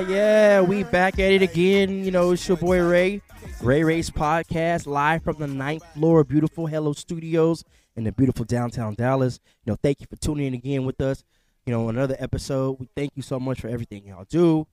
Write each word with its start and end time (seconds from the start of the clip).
Yeah, 0.00 0.60
we 0.60 0.82
back 0.82 1.14
at 1.14 1.32
it 1.32 1.40
again. 1.40 2.04
You 2.04 2.10
know, 2.10 2.32
it's 2.32 2.46
your 2.46 2.58
boy 2.58 2.82
Ray, 2.82 3.22
Ray 3.62 3.82
Ray's 3.82 4.10
podcast, 4.10 4.86
live 4.86 5.24
from 5.24 5.38
the 5.38 5.46
ninth 5.46 5.84
floor 5.94 6.22
beautiful 6.22 6.66
Hello 6.66 6.92
Studios 6.92 7.64
in 7.96 8.04
the 8.04 8.12
beautiful 8.12 8.44
downtown 8.44 8.94
Dallas. 8.94 9.40
You 9.64 9.72
know, 9.72 9.78
thank 9.82 10.00
you 10.00 10.06
for 10.06 10.16
tuning 10.16 10.48
in 10.48 10.54
again 10.54 10.84
with 10.84 11.00
us. 11.00 11.24
You 11.64 11.72
know, 11.72 11.88
another 11.88 12.14
episode. 12.18 12.78
We 12.78 12.90
thank 12.94 13.12
you 13.14 13.22
so 13.22 13.40
much 13.40 13.62
for 13.62 13.68
everything 13.68 14.04
y'all 14.06 14.26
do. 14.28 14.66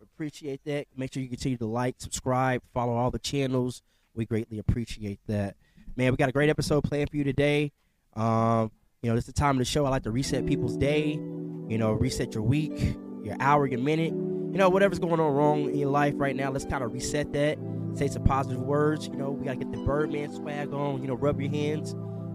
Appreciate 0.00 0.64
that. 0.64 0.86
Make 0.96 1.12
sure 1.12 1.22
you 1.22 1.28
continue 1.28 1.58
to 1.58 1.66
like, 1.66 1.96
subscribe, 1.98 2.62
follow 2.72 2.94
all 2.94 3.10
the 3.10 3.18
channels. 3.18 3.82
We 4.14 4.24
greatly 4.24 4.58
appreciate 4.58 5.20
that. 5.26 5.56
Man, 5.94 6.10
we 6.10 6.16
got 6.16 6.30
a 6.30 6.32
great 6.32 6.48
episode 6.48 6.84
planned 6.84 7.10
for 7.10 7.18
you 7.18 7.24
today. 7.24 7.72
Um, 8.16 8.70
you 9.02 9.10
know, 9.10 9.14
this 9.14 9.24
is 9.28 9.34
the 9.34 9.40
time 9.40 9.56
of 9.56 9.58
the 9.58 9.64
show. 9.66 9.84
I 9.84 9.90
like 9.90 10.04
to 10.04 10.10
reset 10.10 10.46
people's 10.46 10.78
day. 10.78 11.10
You 11.12 11.76
know, 11.76 11.92
reset 11.92 12.34
your 12.34 12.42
week, 12.44 12.96
your 13.22 13.36
hour, 13.40 13.66
your 13.66 13.80
minute. 13.80 14.29
You 14.50 14.58
know, 14.58 14.68
whatever's 14.68 14.98
going 14.98 15.20
on 15.20 15.32
wrong 15.32 15.70
in 15.70 15.78
your 15.78 15.90
life 15.90 16.14
right 16.16 16.34
now, 16.34 16.50
let's 16.50 16.64
kind 16.64 16.82
of 16.82 16.92
reset 16.92 17.32
that. 17.34 17.56
Say 17.94 18.08
some 18.08 18.24
positive 18.24 18.60
words. 18.60 19.06
You 19.06 19.14
know, 19.14 19.30
we 19.30 19.44
gotta 19.44 19.58
get 19.58 19.70
the 19.70 19.78
Birdman 19.78 20.34
swag 20.34 20.72
on. 20.72 21.00
You 21.00 21.06
know, 21.06 21.14
rub 21.14 21.40
your 21.40 21.52
hands. 21.52 21.92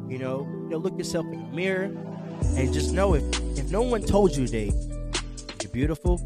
You 0.08 0.18
know, 0.18 0.48
you 0.48 0.70
know, 0.70 0.78
look 0.78 0.98
yourself 0.98 1.26
in 1.26 1.44
the 1.44 1.54
mirror, 1.54 1.92
and 2.56 2.72
just 2.72 2.94
know 2.94 3.16
if 3.16 3.24
if 3.58 3.70
no 3.70 3.82
one 3.82 4.02
told 4.02 4.34
you 4.34 4.46
today, 4.46 4.72
you're 5.62 5.72
beautiful, 5.74 6.22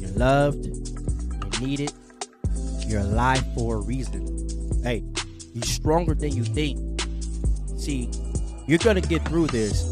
you're 0.00 0.10
loved, 0.10 0.66
you're 0.66 1.68
needed, 1.68 1.92
you're 2.88 3.02
alive 3.02 3.44
for 3.54 3.76
a 3.76 3.80
reason. 3.80 4.26
Hey, 4.82 5.04
you're 5.54 5.62
stronger 5.62 6.14
than 6.14 6.34
you 6.34 6.42
think. 6.42 7.00
See, 7.76 8.10
you're 8.66 8.78
gonna 8.78 9.00
get 9.00 9.24
through 9.28 9.48
this. 9.48 9.86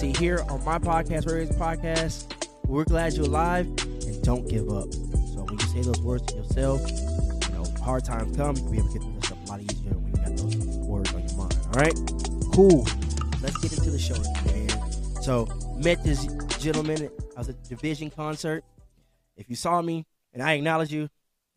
See, 0.00 0.12
here 0.14 0.44
on 0.48 0.64
my 0.64 0.78
podcast, 0.78 1.30
Ray's 1.30 1.50
podcast, 1.50 2.34
we're 2.66 2.84
glad 2.84 3.12
you're 3.12 3.26
alive 3.26 3.68
don't 4.22 4.48
give 4.48 4.68
up. 4.70 4.92
So 4.92 5.44
when 5.44 5.58
you 5.58 5.66
say 5.66 5.82
those 5.82 6.00
words 6.00 6.24
to 6.26 6.36
yourself, 6.36 6.80
you 6.90 7.54
know, 7.54 7.64
hard 7.82 8.04
times 8.04 8.36
come, 8.36 8.56
you'll 8.56 8.70
be 8.70 8.78
able 8.78 8.88
to 8.88 8.92
get 8.94 9.02
through 9.02 9.14
this 9.14 9.24
stuff 9.26 9.38
a 9.46 9.50
lot 9.50 9.60
easier 9.60 9.92
when 9.92 10.06
you 10.06 10.16
got 10.16 10.36
those 10.36 10.56
words 10.78 11.12
on 11.12 11.26
your 11.26 11.36
mind. 11.36 11.58
All 11.66 11.80
right, 11.80 11.94
cool. 12.52 12.86
Let's 13.42 13.58
get 13.58 13.72
into 13.72 13.90
the 13.90 13.98
show, 13.98 14.16
man. 14.46 15.22
So 15.22 15.48
met 15.76 16.02
this 16.04 16.26
gentleman 16.58 17.10
at 17.36 17.46
the 17.46 17.52
Division 17.68 18.10
concert. 18.10 18.64
If 19.36 19.50
you 19.50 19.56
saw 19.56 19.82
me 19.82 20.06
and 20.32 20.42
I 20.42 20.52
acknowledge 20.52 20.92
you, 20.92 21.08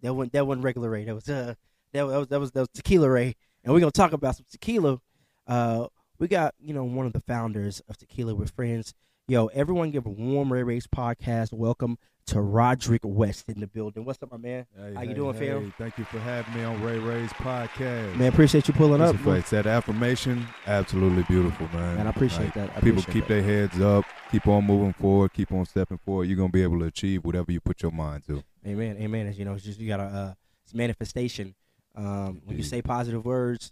that 0.01 0.13
wasn't 0.13 0.33
that 0.33 0.45
wasn't 0.45 0.63
regular 0.63 0.89
Ray. 0.89 1.05
That 1.05 1.15
was 1.15 1.29
uh 1.29 1.53
that 1.93 2.05
was 2.05 2.27
that 2.27 2.39
was 2.39 2.51
that 2.51 2.59
was 2.61 2.69
Tequila 2.73 3.09
Ray, 3.09 3.35
and 3.63 3.73
we're 3.73 3.79
gonna 3.79 3.91
talk 3.91 4.13
about 4.13 4.35
some 4.35 4.45
tequila. 4.51 4.99
Uh, 5.47 5.87
we 6.17 6.27
got 6.27 6.55
you 6.59 6.73
know 6.73 6.83
one 6.83 7.05
of 7.05 7.13
the 7.13 7.21
founders 7.21 7.81
of 7.87 7.97
Tequila 7.97 8.33
with 8.35 8.51
Friends. 8.51 8.93
Yo, 9.27 9.47
everyone, 9.47 9.91
give 9.91 10.05
a 10.05 10.09
warm 10.09 10.51
Ray 10.51 10.63
Ray's 10.63 10.87
podcast 10.87 11.53
welcome 11.53 11.97
to 12.27 12.35
Roddrick 12.37 13.03
West 13.05 13.47
in 13.49 13.59
the 13.59 13.67
building. 13.67 14.03
What's 14.03 14.21
up, 14.23 14.31
my 14.31 14.37
man? 14.37 14.65
Hey, 14.75 14.93
How 14.95 15.01
you 15.03 15.09
hey, 15.09 15.13
doing, 15.13 15.35
hey, 15.35 15.47
fam? 15.47 15.73
Thank 15.77 15.97
you 15.99 16.05
for 16.05 16.17
having 16.19 16.55
me 16.55 16.63
on 16.63 16.81
Ray 16.81 16.97
Ray's 16.97 17.31
podcast. 17.33 18.15
Man, 18.15 18.29
appreciate 18.33 18.67
you 18.67 18.73
pulling 18.73 18.99
up. 18.99 19.15
Folks, 19.17 19.51
that 19.51 19.67
affirmation, 19.67 20.47
absolutely 20.65 21.23
beautiful, 21.23 21.67
man. 21.71 21.99
And 21.99 22.07
I 22.07 22.11
appreciate 22.11 22.45
Like, 22.45 22.53
that. 22.55 22.69
I 22.71 22.79
people 22.81 22.99
appreciate 22.99 23.13
keep 23.13 23.27
that. 23.27 23.33
their 23.41 23.43
heads 23.43 23.79
up, 23.79 24.05
keep 24.31 24.47
on 24.47 24.65
moving 24.65 24.93
forward, 24.93 25.33
keep 25.33 25.51
on 25.51 25.65
stepping 25.65 25.99
forward. 25.99 26.23
You're 26.23 26.37
gonna 26.37 26.49
be 26.49 26.63
able 26.63 26.79
to 26.79 26.85
achieve 26.85 27.23
whatever 27.23 27.51
you 27.51 27.59
put 27.59 27.83
your 27.83 27.91
mind 27.91 28.23
to. 28.25 28.43
Amen. 28.65 28.97
Amen. 28.99 29.27
As 29.27 29.37
you 29.37 29.45
know, 29.45 29.53
it's 29.53 29.63
just 29.63 29.79
you 29.79 29.87
gotta 29.87 30.03
uh 30.03 30.33
it's 30.63 30.73
manifestation. 30.73 31.53
Um 31.93 32.41
when 32.45 32.57
you 32.57 32.63
say 32.63 32.81
positive 32.81 33.23
words 33.23 33.71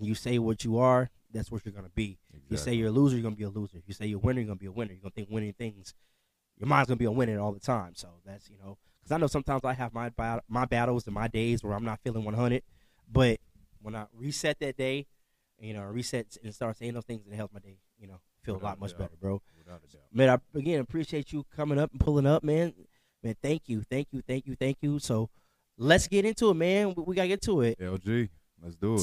you 0.00 0.14
say 0.14 0.38
what 0.38 0.62
you 0.64 0.78
are, 0.78 1.10
that's 1.32 1.50
what 1.50 1.64
you're 1.64 1.72
gonna 1.72 1.88
be. 1.94 2.18
If 2.32 2.40
you 2.50 2.56
say 2.56 2.74
you're 2.74 2.88
a 2.88 2.92
loser, 2.92 3.16
you're 3.16 3.22
gonna 3.22 3.34
be 3.34 3.42
a 3.44 3.48
loser. 3.48 3.82
You 3.86 3.94
say 3.94 4.06
you're 4.06 4.18
a 4.18 4.22
winner, 4.22 4.40
you're 4.40 4.46
gonna 4.48 4.58
be 4.58 4.66
a 4.66 4.72
winner. 4.72 4.92
You're 4.92 5.00
gonna 5.02 5.10
think 5.12 5.28
winning 5.30 5.52
things. 5.54 5.94
Your 6.58 6.68
mind's 6.68 6.88
gonna 6.88 6.96
be 6.96 7.06
on 7.06 7.14
winning 7.16 7.38
all 7.38 7.52
the 7.52 7.60
time. 7.60 7.92
So 7.94 8.08
that's 8.26 8.50
you 8.50 8.56
know, 8.58 8.78
because 9.00 9.12
I 9.12 9.18
know 9.18 9.26
sometimes 9.26 9.64
I 9.64 9.74
have 9.74 9.94
my 9.94 10.10
my 10.48 10.64
battles 10.64 11.06
and 11.06 11.14
my 11.14 11.28
days 11.28 11.62
where 11.62 11.74
I'm 11.74 11.84
not 11.84 12.00
feeling 12.00 12.24
100, 12.24 12.62
but 13.10 13.40
when 13.80 13.94
I 13.94 14.06
reset 14.12 14.58
that 14.60 14.76
day, 14.76 15.06
you 15.60 15.72
know, 15.74 15.82
reset 15.84 16.36
and 16.42 16.54
start 16.54 16.76
saying 16.76 16.94
those 16.94 17.04
things, 17.04 17.22
it 17.30 17.34
helps 17.34 17.54
my 17.54 17.60
day. 17.60 17.78
You 17.98 18.08
know, 18.08 18.20
feel 18.42 18.56
a 18.56 18.58
lot 18.58 18.80
much 18.80 18.90
doubt. 18.90 18.98
better, 18.98 19.16
bro. 19.20 19.40
Without 19.56 19.80
a 19.88 19.92
doubt. 19.92 20.02
Man, 20.12 20.28
I 20.30 20.58
again 20.58 20.80
appreciate 20.80 21.32
you 21.32 21.44
coming 21.54 21.78
up 21.78 21.90
and 21.92 22.00
pulling 22.00 22.26
up, 22.26 22.42
man. 22.42 22.74
Man, 23.22 23.36
thank 23.42 23.62
you, 23.68 23.82
thank 23.82 24.08
you, 24.12 24.22
thank 24.26 24.46
you, 24.46 24.54
thank 24.54 24.78
you. 24.80 24.98
So 24.98 25.28
let's 25.76 26.06
get 26.08 26.24
into 26.24 26.50
it, 26.50 26.54
man. 26.54 26.94
We, 26.96 27.02
we 27.04 27.14
gotta 27.16 27.28
get 27.28 27.42
to 27.42 27.60
it. 27.62 27.78
LG, 27.80 28.28
let's 28.62 28.76
do 28.76 28.94
it. 28.94 28.98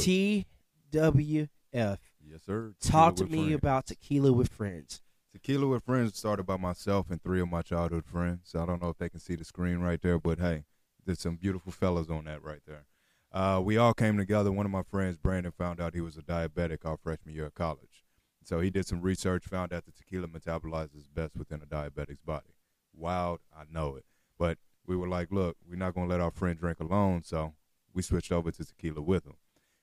TWF. 0.93 1.47
yes, 1.73 1.97
sir. 2.45 2.73
Talk 2.81 3.15
Tequila 3.15 3.29
to 3.29 3.31
me 3.31 3.37
Friends. 3.43 3.55
about 3.55 3.85
tequila 3.87 4.31
with 4.33 4.49
friends. 4.51 5.01
Tequila 5.35 5.67
with 5.67 5.83
Friends 5.83 6.17
started 6.17 6.45
by 6.45 6.55
myself 6.55 7.07
and 7.09 7.21
three 7.21 7.41
of 7.41 7.49
my 7.49 7.61
childhood 7.61 8.05
friends. 8.05 8.55
I 8.55 8.65
don't 8.65 8.81
know 8.81 8.87
if 8.87 8.97
they 8.97 9.09
can 9.09 9.19
see 9.19 9.35
the 9.35 9.43
screen 9.43 9.79
right 9.79 10.01
there, 10.01 10.17
but 10.17 10.39
hey, 10.39 10.63
there's 11.05 11.19
some 11.19 11.35
beautiful 11.35 11.73
fellas 11.73 12.09
on 12.09 12.23
that 12.23 12.41
right 12.41 12.61
there. 12.65 12.85
Uh, 13.33 13.59
we 13.61 13.75
all 13.75 13.93
came 13.93 14.15
together. 14.15 14.49
One 14.49 14.65
of 14.65 14.71
my 14.71 14.83
friends, 14.83 15.17
Brandon, 15.17 15.51
found 15.51 15.81
out 15.81 15.93
he 15.93 15.99
was 15.99 16.15
a 16.15 16.21
diabetic 16.21 16.85
our 16.85 16.95
freshman 16.95 17.35
year 17.35 17.47
of 17.47 17.53
college. 17.53 18.05
So 18.45 18.61
he 18.61 18.69
did 18.69 18.87
some 18.87 19.01
research, 19.01 19.43
found 19.43 19.73
out 19.73 19.83
that 19.85 19.97
tequila 19.97 20.27
metabolizes 20.27 21.13
best 21.13 21.35
within 21.35 21.61
a 21.61 21.65
diabetic's 21.65 22.21
body. 22.21 22.55
Wild, 22.95 23.41
I 23.53 23.63
know 23.69 23.97
it. 23.97 24.05
But 24.39 24.57
we 24.87 24.95
were 24.95 25.09
like, 25.09 25.33
look, 25.33 25.57
we're 25.69 25.75
not 25.75 25.95
going 25.95 26.07
to 26.07 26.11
let 26.11 26.21
our 26.21 26.31
friend 26.31 26.57
drink 26.57 26.79
alone. 26.79 27.23
So 27.25 27.55
we 27.93 28.03
switched 28.03 28.31
over 28.31 28.51
to 28.51 28.63
tequila 28.63 29.01
with 29.01 29.25
him. 29.25 29.35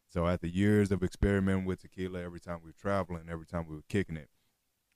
So 0.08 0.26
after 0.26 0.46
years 0.46 0.90
of 0.90 1.02
experimenting 1.02 1.66
with 1.66 1.82
tequila, 1.82 2.22
every 2.22 2.40
time 2.40 2.60
we 2.64 2.70
were 2.70 2.80
traveling, 2.80 3.24
every 3.30 3.46
time 3.46 3.66
we 3.68 3.76
were 3.76 3.84
kicking 3.86 4.16
it, 4.16 4.30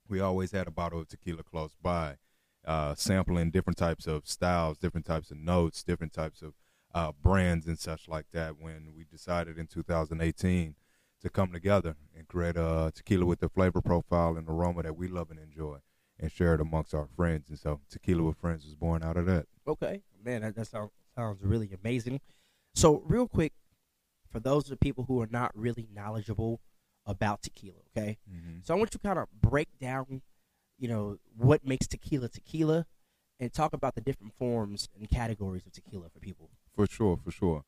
we 0.09 0.21
always 0.21 0.53
had 0.53 0.67
a 0.67 0.71
bottle 0.71 1.01
of 1.01 1.09
tequila 1.09 1.43
close 1.43 1.75
by, 1.81 2.17
uh, 2.65 2.95
sampling 2.95 3.51
different 3.51 3.77
types 3.77 4.07
of 4.07 4.27
styles, 4.27 4.79
different 4.79 5.07
types 5.07 5.31
of 5.31 5.39
notes, 5.39 5.83
different 5.83 6.13
types 6.13 6.43
of 6.43 6.55
uh, 6.95 7.13
brands 7.23 7.67
and 7.67 7.79
such 7.79 8.09
like 8.09 8.27
that. 8.33 8.59
When 8.59 8.93
we 8.97 9.05
decided 9.05 9.59
in 9.59 9.67
2018 9.67 10.75
to 11.23 11.31
come 11.31 11.53
together 11.53 11.97
and 12.17 12.29
create 12.29 12.57
a 12.57 12.93
tequila 12.95 13.27
with 13.27 13.41
the 13.41 13.49
flavor 13.49 13.81
profile 13.81 14.37
and 14.37 14.49
aroma 14.49 14.83
that 14.83 14.97
we 14.97 15.09
love 15.09 15.31
and 15.31 15.39
enjoy, 15.39 15.79
and 16.19 16.33
share 16.33 16.55
it 16.55 16.61
amongst 16.61 16.95
our 16.95 17.09
friends. 17.17 17.49
And 17.49 17.59
so, 17.59 17.81
Tequila 17.91 18.23
with 18.23 18.39
Friends 18.39 18.65
was 18.65 18.75
born 18.75 19.03
out 19.03 19.17
of 19.17 19.27
that. 19.27 19.47
Okay, 19.67 20.03
man, 20.25 20.43
that, 20.43 20.57
that 20.57 20.67
sounds 20.67 20.91
sounds 21.15 21.43
really 21.43 21.71
amazing. 21.83 22.21
So, 22.75 23.03
real 23.07 23.27
quick, 23.27 23.53
for 24.31 24.41
those 24.41 24.65
of 24.65 24.71
the 24.71 24.77
people 24.77 25.05
who 25.05 25.21
are 25.21 25.29
not 25.31 25.51
really 25.55 25.89
knowledgeable 25.93 26.61
about 27.07 27.43
tequila, 27.43 27.79
okay, 27.97 28.19
Mm-hmm. 28.31 28.59
so 28.65 28.75
I 28.75 28.77
want 28.77 28.89
you 28.93 28.99
to 28.99 29.07
kind 29.07 29.19
of 29.19 29.29
break 29.41 29.69
down, 29.81 30.23
you 30.79 30.89
know, 30.89 31.19
what 31.37 31.65
makes 31.65 31.87
tequila 31.87 32.29
tequila, 32.29 32.87
and 33.39 33.53
talk 33.53 33.73
about 33.73 33.95
the 33.95 34.01
different 34.01 34.33
forms 34.39 34.89
and 34.99 35.09
categories 35.09 35.67
of 35.67 35.73
tequila 35.73 36.09
for 36.13 36.19
people. 36.21 36.51
For 36.75 36.87
sure, 36.87 37.19
for 37.23 37.31
sure. 37.31 37.65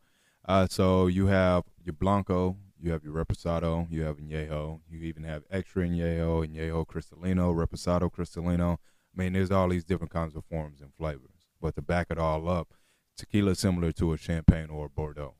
Uh, 0.46 0.66
so 0.68 1.06
you 1.08 1.26
have 1.26 1.64
your 1.84 1.92
Blanco, 1.92 2.56
you 2.80 2.90
have 2.92 3.04
your 3.04 3.12
Reposado, 3.12 3.86
you 3.90 4.02
have 4.02 4.16
Añejo, 4.16 4.80
you 4.88 5.00
even 5.02 5.24
have 5.24 5.42
Extra 5.50 5.86
Añejo, 5.86 6.46
Añejo 6.46 6.86
Cristalino, 6.86 7.54
Reposado 7.54 8.10
Cristalino. 8.10 8.78
I 9.14 9.22
mean, 9.22 9.34
there's 9.34 9.50
all 9.50 9.68
these 9.68 9.84
different 9.84 10.12
kinds 10.12 10.34
of 10.36 10.44
forms 10.46 10.80
and 10.80 10.92
flavors. 10.94 11.46
But 11.60 11.74
to 11.74 11.82
back 11.82 12.06
it 12.10 12.18
all 12.18 12.48
up, 12.48 12.68
tequila 13.16 13.50
is 13.50 13.58
similar 13.58 13.92
to 13.92 14.12
a 14.12 14.16
Champagne 14.16 14.70
or 14.70 14.86
a 14.86 14.88
Bordeaux, 14.88 15.34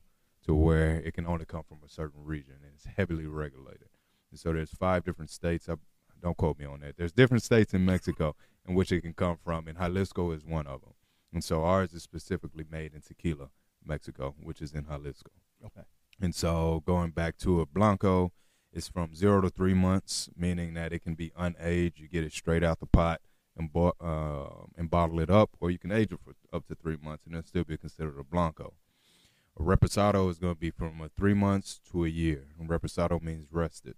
to 0.45 0.53
where 0.53 0.97
it 0.97 1.13
can 1.15 1.25
only 1.25 1.45
come 1.45 1.63
from 1.67 1.79
a 1.83 1.89
certain 1.89 2.23
region 2.23 2.55
and 2.61 2.71
it's 2.75 2.85
heavily 2.85 3.25
regulated. 3.25 3.88
And 4.31 4.39
so 4.39 4.53
there's 4.53 4.71
five 4.71 5.03
different 5.03 5.31
states. 5.31 5.67
I, 5.69 5.75
don't 6.21 6.37
quote 6.37 6.59
me 6.59 6.65
on 6.65 6.81
that. 6.81 6.97
There's 6.97 7.13
different 7.13 7.43
states 7.43 7.73
in 7.73 7.85
Mexico 7.85 8.35
in 8.67 8.75
which 8.75 8.91
it 8.91 9.01
can 9.01 9.13
come 9.13 9.37
from, 9.43 9.67
and 9.67 9.77
Jalisco 9.77 10.31
is 10.31 10.45
one 10.45 10.67
of 10.67 10.81
them. 10.81 10.93
And 11.33 11.43
so 11.43 11.63
ours 11.63 11.93
is 11.93 12.03
specifically 12.03 12.65
made 12.69 12.93
in 12.93 13.01
Tequila, 13.01 13.49
Mexico, 13.85 14.35
which 14.41 14.61
is 14.61 14.73
in 14.73 14.85
Jalisco. 14.85 15.31
Okay. 15.65 15.85
And 16.21 16.35
so 16.35 16.83
going 16.85 17.11
back 17.11 17.37
to 17.39 17.61
a 17.61 17.65
Blanco, 17.65 18.31
it's 18.71 18.87
from 18.87 19.15
zero 19.15 19.41
to 19.41 19.49
three 19.49 19.73
months, 19.73 20.29
meaning 20.35 20.73
that 20.73 20.93
it 20.93 21.03
can 21.03 21.15
be 21.15 21.31
unaged. 21.31 21.99
You 21.99 22.07
get 22.07 22.23
it 22.23 22.33
straight 22.33 22.63
out 22.63 22.79
the 22.79 22.85
pot 22.85 23.21
and, 23.57 23.71
bo- 23.71 23.95
uh, 23.99 24.65
and 24.77 24.89
bottle 24.89 25.19
it 25.19 25.29
up, 25.29 25.51
or 25.59 25.71
you 25.71 25.79
can 25.79 25.91
age 25.91 26.11
it 26.11 26.19
for 26.23 26.33
up 26.55 26.67
to 26.67 26.75
three 26.75 26.97
months 27.01 27.25
and 27.25 27.35
it'll 27.35 27.47
still 27.47 27.63
be 27.63 27.77
considered 27.77 28.19
a 28.19 28.23
Blanco. 28.23 28.73
A 29.59 29.63
Reposado 29.63 30.29
is 30.29 30.39
going 30.39 30.53
to 30.53 30.59
be 30.59 30.71
from 30.71 31.01
a 31.01 31.09
three 31.09 31.33
months 31.33 31.79
to 31.91 32.05
a 32.05 32.09
year. 32.09 32.47
And 32.59 32.69
Reposado 32.69 33.21
means 33.21 33.47
rested. 33.51 33.95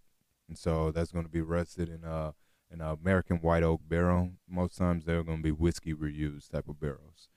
And 0.51 0.57
so 0.57 0.91
that's 0.91 1.13
going 1.13 1.23
to 1.23 1.31
be 1.31 1.39
rested 1.39 1.87
in 1.87 2.03
a, 2.03 2.33
in 2.69 2.81
a 2.81 2.91
American 2.91 3.37
white 3.37 3.63
oak 3.63 3.79
barrel. 3.87 4.31
Most 4.49 4.77
times 4.77 5.05
they're 5.05 5.23
going 5.23 5.37
to 5.37 5.43
be 5.43 5.51
whiskey 5.51 5.93
reused 5.93 6.51
type 6.51 6.67
of 6.67 6.77
barrels. 6.77 7.29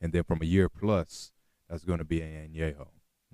And 0.00 0.14
then 0.14 0.24
from 0.24 0.40
a 0.40 0.46
year 0.46 0.70
plus, 0.70 1.30
that's 1.68 1.84
going 1.84 1.98
to 1.98 2.06
be 2.06 2.22
an 2.22 2.48
añejo. 2.48 2.86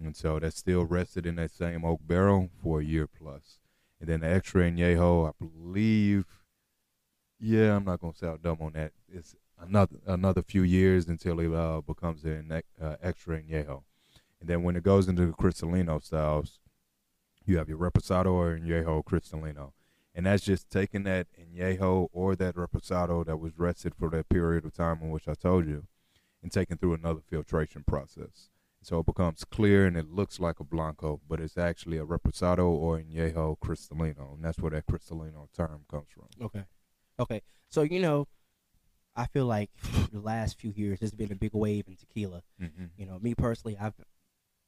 And 0.03 0.17
so 0.17 0.41
that's 0.41 0.57
still 0.57 0.85
rested 0.85 1.27
in 1.27 1.37
that 1.37 1.53
same 1.53 1.85
oak 1.85 2.01
barrel 2.05 2.51
for 2.61 2.81
a 2.81 2.85
year 2.85 3.07
plus. 3.07 3.61
And 4.01 4.09
then 4.09 4.23
the 4.23 4.27
extra 4.27 4.69
añejo, 4.69 5.29
I 5.29 5.33
believe, 5.39 6.25
yeah, 7.39 7.77
I'm 7.77 7.85
not 7.85 8.01
going 8.01 8.15
to 8.15 8.19
sound 8.19 8.43
dumb 8.43 8.59
on 8.61 8.73
that. 8.73 8.91
It's 9.09 9.37
another 9.61 9.99
another 10.09 10.43
few 10.43 10.65
years 10.65 11.07
until 11.07 11.39
it 11.39 11.55
uh, 11.55 11.83
becomes 11.83 12.25
an 12.25 12.63
uh, 12.83 12.97
extra 13.01 13.41
añejo. 13.41 13.85
And 14.41 14.51
then 14.51 14.65
when 14.65 14.75
it 14.75 14.83
goes 14.83 15.07
into 15.07 15.25
the 15.25 15.35
Cristalino 15.35 16.03
styles, 16.03 16.59
you 17.51 17.59
have 17.59 17.69
your 17.69 17.79
Reposado 17.79 18.33
or 18.33 18.57
Añejo 18.57 19.05
Cristalino. 19.05 19.73
and 20.15 20.27
that's 20.27 20.45
just 20.45 20.71
taking 20.71 21.03
that 21.05 21.27
añejo 21.39 22.09
or 22.13 22.35
that 22.37 22.57
reposado 22.57 23.25
that 23.25 23.39
was 23.39 23.59
rested 23.59 23.95
for 23.95 24.09
that 24.11 24.29
period 24.29 24.65
of 24.65 24.73
time 24.75 24.99
in 25.03 25.11
which 25.11 25.29
I 25.29 25.35
told 25.35 25.67
you, 25.67 25.87
and 26.43 26.51
taken 26.51 26.79
through 26.79 26.95
another 26.95 27.21
filtration 27.21 27.85
process. 27.87 28.51
So 28.83 29.01
it 29.01 29.07
becomes 29.07 29.45
clear 29.45 29.87
and 29.87 29.97
it 29.97 30.11
looks 30.11 30.41
like 30.41 30.59
a 30.59 30.65
blanco, 30.65 31.21
but 31.29 31.39
it's 31.41 31.59
actually 31.59 31.99
a 31.99 32.05
reposado 32.05 32.67
or 32.67 32.99
añejo 32.99 33.59
cristalino, 33.59 34.35
and 34.35 34.45
that's 34.45 34.59
where 34.59 34.71
that 34.71 34.87
cristalino 34.87 35.49
term 35.55 35.85
comes 35.91 36.09
from. 36.15 36.47
Okay. 36.47 36.65
Okay. 37.19 37.43
So 37.69 37.83
you 37.83 38.01
know, 38.01 38.27
I 39.15 39.27
feel 39.27 39.47
like 39.47 39.71
the 40.13 40.21
last 40.21 40.59
few 40.59 40.73
years 40.75 41.01
there's 41.01 41.13
been 41.13 41.33
a 41.33 41.37
big 41.37 41.53
wave 41.53 41.87
in 41.89 41.97
tequila. 41.97 42.43
Mm-hmm. 42.61 42.87
You 42.97 43.07
know, 43.07 43.19
me 43.19 43.35
personally, 43.35 43.77
I've 43.79 43.95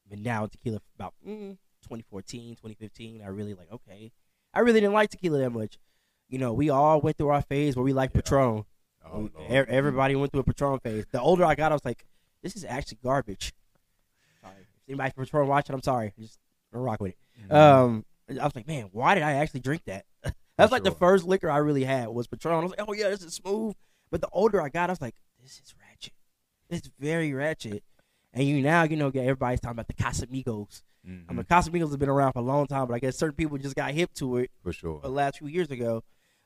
been 0.09 0.23
down 0.23 0.43
with 0.43 0.53
tequila 0.53 0.79
for 0.79 0.95
about 0.95 1.15
mm, 1.27 1.57
2014, 1.83 2.57
2015. 2.57 3.23
I 3.23 3.27
really 3.29 3.55
like. 3.55 3.71
Okay, 3.73 4.13
I 4.55 4.61
really 4.61 4.81
didn't 4.81 4.95
like 4.95 5.11
tequila 5.11 5.39
that 5.39 5.51
much. 5.51 5.79
You 6.29 6.39
know, 6.39 6.53
we 6.53 6.71
all 6.71 7.01
went 7.01 7.17
through 7.19 7.29
our 7.29 7.43
phase 7.43 7.77
where 7.77 7.85
we 7.85 7.93
like 7.93 8.11
Yeah. 8.15 8.21
Patron. 8.23 8.65
Oh, 9.05 9.19
We- 9.21 9.45
e- 9.45 9.49
everybody 9.69 10.15
went 10.17 10.33
through 10.33 10.41
a 10.41 10.45
Patron 10.45 10.79
phase. 10.81 11.05
The 11.11 11.21
older 11.21 11.45
I 11.45 11.55
got, 11.55 11.73
I 11.73 11.75
was 11.75 11.85
like, 11.85 12.07
this 12.43 12.57
is 12.57 12.65
actually 12.65 12.99
garbage. 13.03 13.53
Sorry, 14.41 14.55
if 14.61 14.69
anybody 14.89 15.11
from 15.11 15.25
Patron 15.25 15.49
watching, 15.49 15.75
I'm 15.75 15.83
sorry. 15.83 16.13
Just 16.19 16.39
rock 16.71 17.01
with 17.01 17.13
it. 17.13 17.49
Mhm. 17.49 17.53
Um, 17.55 18.05
I 18.31 18.45
was 18.45 18.55
like, 18.57 18.67
man, 18.67 18.89
why 18.93 19.15
did 19.15 19.23
I 19.25 19.33
actually 19.35 19.61
drink 19.61 19.83
that? 19.87 20.07
That's 20.57 20.73
like 20.73 20.85
the 20.85 20.91
first 20.93 21.25
liquor 21.25 21.51
I 21.51 21.59
really 21.59 21.85
had 21.85 22.09
was 22.09 22.27
Patron. 22.29 22.55
I 22.55 22.61
was 22.63 22.71
like, 22.71 22.81
oh 22.89 22.93
yeah, 22.93 23.09
this 23.11 23.23
is 23.23 23.35
smooth. 23.35 23.75
But 24.11 24.21
the 24.21 24.29
older 24.33 24.61
I 24.63 24.69
got, 24.69 24.89
I 24.91 24.93
was 24.93 25.01
like, 25.01 25.15
this 25.43 25.61
is 25.65 25.75
ratchet. 25.89 26.13
It's 26.71 26.89
very 26.99 27.33
ratchet. 27.35 27.83
And 28.33 28.45
you 28.47 28.63
now, 28.63 28.85
you 28.85 28.97
know, 28.97 29.11
get 29.11 29.23
everybody's 29.23 29.61
talking 29.61 29.73
about 29.79 29.89
the 29.89 29.95
Casamigos. 29.95 30.83
Mhm. 31.07 31.25
I 31.29 31.33
mean, 31.35 31.45
Casamigos 31.45 31.89
has 31.89 31.97
been 31.97 32.09
around 32.09 32.33
for 32.33 32.39
a 32.39 32.43
long 32.43 32.67
time, 32.67 32.87
but 32.87 32.95
I 32.95 32.99
guess 32.99 33.17
certain 33.17 33.37
people 33.37 33.59
just 33.59 33.77
got 33.77 33.93
hip 33.93 34.13
to 34.15 34.39
it 34.39 34.51
for 34.63 34.73
sure. 34.73 35.01
the 35.01 35.09
last 35.11 35.39
few 35.39 35.49
years 35.49 35.71
ago. 35.71 36.03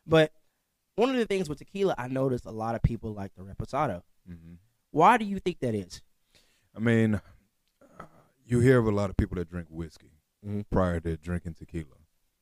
But 0.06 0.33
one 0.97 1.11
of 1.11 1.17
the 1.17 1.27
things 1.27 1.49
with 1.49 1.59
tequila, 1.59 1.94
I 1.99 2.09
noticed 2.09 2.47
a 2.47 2.50
lot 2.50 2.75
of 2.75 2.83
people 2.83 3.12
like 3.12 3.35
the 3.35 3.43
Reposado. 3.43 4.03
hmm 4.27 4.55
Why 4.91 5.17
do 5.19 5.25
you 5.25 5.38
think 5.38 5.61
that 5.61 5.75
is? 5.75 6.00
I 6.75 6.79
mean, 6.81 7.17
uh, 7.17 8.05
you 8.44 8.61
hear 8.61 8.79
of 8.79 8.87
a 8.87 8.91
lot 8.93 9.11
of 9.11 9.17
people 9.17 9.37
that 9.37 9.49
drink 9.50 9.69
whiskey 9.71 10.12
Mhm. 10.44 10.65
prior 10.71 11.00
to 11.00 11.17
drinking 11.19 11.55
tequila, 11.55 11.97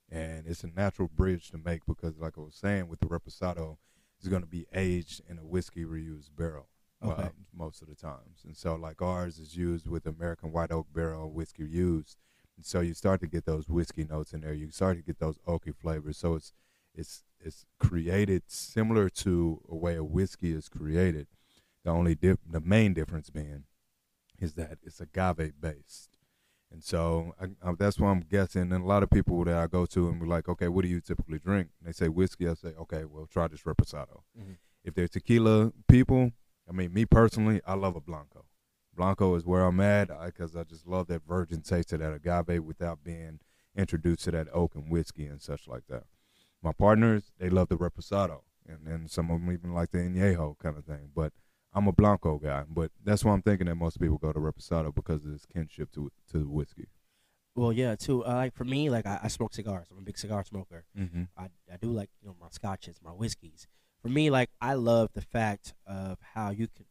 and 0.09 0.47
it's 0.47 0.63
a 0.63 0.69
natural 0.69 1.09
bridge 1.09 1.51
to 1.51 1.59
make 1.59 1.85
because, 1.87 2.17
like 2.19 2.39
I 2.39 2.43
was 2.43 2.55
saying, 2.55 2.89
with 2.89 3.01
the 3.01 3.07
reposado, 3.07 3.79
it's 4.19 4.29
going 4.29 4.43
to 4.43 4.49
be 4.49 4.67
aged 4.73 5.21
in 5.29 5.39
a 5.39 5.45
whiskey 5.45 5.85
reused 5.85 6.35
barrel. 6.37 6.69
Okay. 7.05 7.23
uh, 7.25 7.29
most 7.53 7.83
of 7.83 7.89
the 7.89 7.95
times, 7.95 8.43
and 8.45 8.57
so 8.57 8.75
like 8.75 9.03
ours 9.03 9.39
is 9.39 9.57
used 9.57 9.87
with 9.89 10.07
American 10.07 10.53
white 10.53 10.73
oak 10.73 10.87
barrel 10.93 11.31
whiskey 11.31 11.65
used, 11.65 12.17
and 12.57 12.65
so 12.65 12.81
you 12.81 12.95
start 12.95 13.21
to 13.21 13.27
get 13.27 13.45
those 13.45 13.69
whiskey 13.69 14.05
notes 14.05 14.33
in 14.33 14.41
there. 14.41 14.55
You 14.55 14.71
start 14.71 14.97
to 14.97 15.03
get 15.03 15.19
those 15.19 15.39
oaky 15.47 15.75
flavors. 15.75 16.17
So 16.19 16.35
it's 16.35 16.53
it's 16.95 17.23
it's 17.41 17.67
created 17.79 18.43
similar 18.49 19.09
to 19.11 19.61
a 19.69 19.75
way 19.75 19.97
a 19.97 20.05
whiskey 20.05 20.53
is 20.53 20.69
created. 20.69 21.27
The 21.85 21.91
only 21.91 22.15
dif- 22.15 22.39
the 22.49 22.61
main 22.61 22.95
difference 22.95 23.29
being 23.31 23.65
is 24.41 24.55
that 24.55 24.79
it's 24.83 25.01
agave 25.01 25.53
based. 25.61 26.19
And 26.73 26.83
so 26.83 27.35
I, 27.41 27.47
I, 27.69 27.73
that's 27.79 27.99
why 28.01 28.11
I'm 28.11 28.21
guessing. 28.21 28.73
And 28.73 28.83
a 28.85 28.87
lot 28.87 29.03
of 29.03 29.11
people 29.11 29.45
that 29.45 29.57
I 29.57 29.67
go 29.69 29.87
to 29.87 30.09
and 30.09 30.19
be 30.21 30.27
like, 30.27 30.49
okay, 30.49 30.69
what 30.69 30.83
do 30.83 30.89
you 30.89 31.01
typically 31.01 31.39
drink? 31.39 31.69
And 31.79 31.89
they 31.89 31.93
say 31.93 32.09
whiskey. 32.09 32.49
I 32.49 32.55
say, 32.55 32.71
okay, 32.81 33.05
well, 33.05 33.27
try 33.27 33.47
this 33.49 33.63
reposado. 33.63 34.23
Mhm. 34.39 34.57
If 34.85 34.95
they're 34.95 35.09
tequila 35.09 35.73
people, 35.89 36.33
I 36.69 36.73
mean, 36.73 36.93
me 36.93 37.05
personally, 37.05 37.61
I 37.67 37.75
love 37.75 37.97
a 37.97 38.01
blanco. 38.01 38.45
Blanco 38.97 39.35
is 39.35 39.45
where 39.45 39.65
I'm 39.65 39.81
at 39.81 40.09
because 40.25 40.55
I, 40.55 40.65
just 40.65 40.87
love 40.87 41.09
that 41.09 41.23
virgin 41.27 41.63
taste 41.63 41.93
of 41.93 42.01
that 42.01 42.15
agave 42.15 42.63
without 42.63 43.03
being 43.03 43.41
introduced 43.77 44.25
to 44.25 44.31
that 44.33 44.47
oak 44.53 44.75
and 44.75 44.91
whiskey 44.91 45.27
and 45.27 45.43
such 45.43 45.67
like 45.67 45.87
that. 45.89 46.05
My 46.63 46.73
partners, 46.73 47.33
they 47.39 47.51
love 47.51 47.69
the 47.69 47.77
reposado, 47.77 48.43
and 48.67 48.87
then 48.87 49.09
some 49.09 49.31
of 49.31 49.41
them 49.41 49.53
even 49.53 49.75
like 49.75 49.91
the 49.91 49.99
añejo 49.99 50.59
kind 50.59 50.79
of 50.79 50.85
thing. 50.85 51.11
But 51.15 51.33
I'm 51.75 51.89
a 51.89 51.93
blanco 51.93 52.39
guy, 52.39 52.65
but 52.69 52.93
that's 53.03 53.25
why 53.25 53.33
I'm 53.33 53.43
thinking 53.43 53.67
that 53.67 53.75
most 53.75 54.01
people 54.01 54.17
go 54.17 54.33
to 54.33 54.39
reposado 54.39 54.95
because 54.95 55.25
of 55.25 55.33
its 55.33 55.45
kinship 55.45 55.91
to 55.93 56.11
to 56.31 56.39
the 56.39 56.49
whiskey. 56.49 56.87
Well, 57.57 57.73
yeah, 57.73 57.95
too. 57.95 58.25
Uh, 58.25 58.35
like 58.35 58.55
for 58.55 58.65
me, 58.65 58.91
like 58.91 59.07
I, 59.07 59.21
I 59.25 59.29
smoke 59.29 59.55
cigars. 59.55 59.89
I'm 59.91 59.99
a 59.99 60.03
big 60.03 60.19
cigar 60.19 60.45
smoker. 60.45 60.85
Mm-hmm. 60.99 61.25
I, 61.37 61.45
I 61.73 61.77
do 61.81 61.89
like 61.89 62.11
you 62.23 62.29
know 62.29 62.37
my 62.41 62.49
scotches, 62.51 63.01
my 63.03 63.11
whiskeys. 63.11 63.69
For 64.05 64.11
me, 64.11 64.29
like 64.29 64.51
I 64.61 64.75
love 64.75 65.15
the 65.15 65.23
fact 65.23 65.73
of 65.87 66.19
how 66.35 66.51
you 66.51 66.69
can 66.69 66.85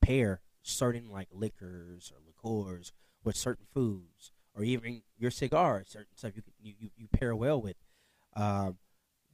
pair 0.00 0.42
certain 0.62 1.10
like 1.10 1.26
liquors 1.32 2.12
or 2.14 2.20
liqueurs 2.24 2.92
with 3.24 3.34
certain 3.34 3.66
foods, 3.74 4.30
or 4.54 4.62
even 4.62 5.02
your 5.18 5.32
cigars, 5.32 5.88
certain 5.88 6.14
stuff 6.14 6.36
you 6.36 6.42
can, 6.42 6.52
you, 6.62 6.74
you, 6.78 6.90
you 6.96 7.08
pair 7.08 7.34
well 7.34 7.60
with. 7.60 7.74
Um, 8.36 8.78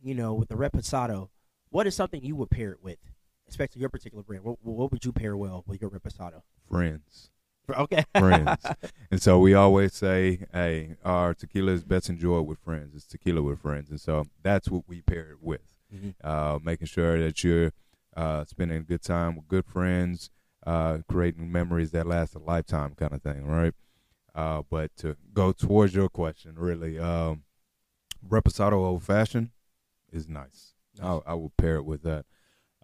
you 0.03 0.15
know, 0.15 0.33
with 0.33 0.49
the 0.49 0.55
reposado, 0.55 1.29
what 1.69 1.87
is 1.87 1.95
something 1.95 2.25
you 2.25 2.35
would 2.37 2.49
pair 2.49 2.71
it 2.71 2.83
with, 2.83 2.99
especially 3.47 3.83
your 3.83 3.91
particular 3.91 4.25
brand? 4.25 4.43
What, 4.43 4.57
what 4.63 4.91
would 4.91 5.05
you 5.05 5.13
pair 5.13 5.37
well 5.37 5.65
with 5.67 5.83
your 5.83 5.91
reposado? 5.91 6.41
Friends. 6.67 7.29
Okay, 7.69 8.05
friends. 8.19 8.65
and 9.11 9.21
so 9.21 9.39
we 9.39 9.53
always 9.53 9.93
say, 9.93 10.47
hey, 10.51 10.97
our 11.05 11.35
tequila 11.35 11.73
is 11.73 11.85
best 11.85 12.09
enjoyed 12.09 12.47
with 12.47 12.59
friends. 12.61 12.95
It's 12.95 13.05
tequila 13.05 13.43
with 13.43 13.61
friends. 13.61 13.91
And 13.91 14.01
so 14.01 14.25
that's 14.43 14.71
what 14.71 14.85
we 14.89 15.03
pair 15.03 15.33
it 15.33 15.43
with. 15.43 15.72
Mhm. 15.93 16.15
Uh, 16.23 16.59
making 16.63 16.87
sure 16.87 17.19
that 17.23 17.43
you're 17.45 17.73
uh, 18.17 18.45
spending 18.45 18.79
a 18.79 18.83
good 18.83 19.03
time 19.03 19.37
with 19.37 19.49
good 19.49 19.67
friends, 19.67 20.31
uh, 20.67 20.99
creating 21.09 21.51
memories 21.51 21.91
that 21.93 22.07
last 22.07 22.35
a 22.35 22.39
lifetime 22.39 22.95
kind 22.95 23.13
of 23.13 23.23
thing, 23.23 23.47
right? 23.47 23.75
Uh, 24.35 24.63
but 24.69 24.95
to 24.97 25.17
go 25.33 25.53
towards 25.53 25.95
your 25.95 26.09
question, 26.09 26.55
really, 26.59 26.99
um, 26.99 27.45
Reposado 28.27 28.75
Old 28.75 29.03
Fashioned 29.05 29.51
is 30.13 30.29
nice. 30.29 30.75
I, 31.03 31.21
I 31.27 31.35
will 31.35 31.53
pair 31.57 31.77
it 31.77 31.85
with 31.85 32.03
that. 32.03 32.27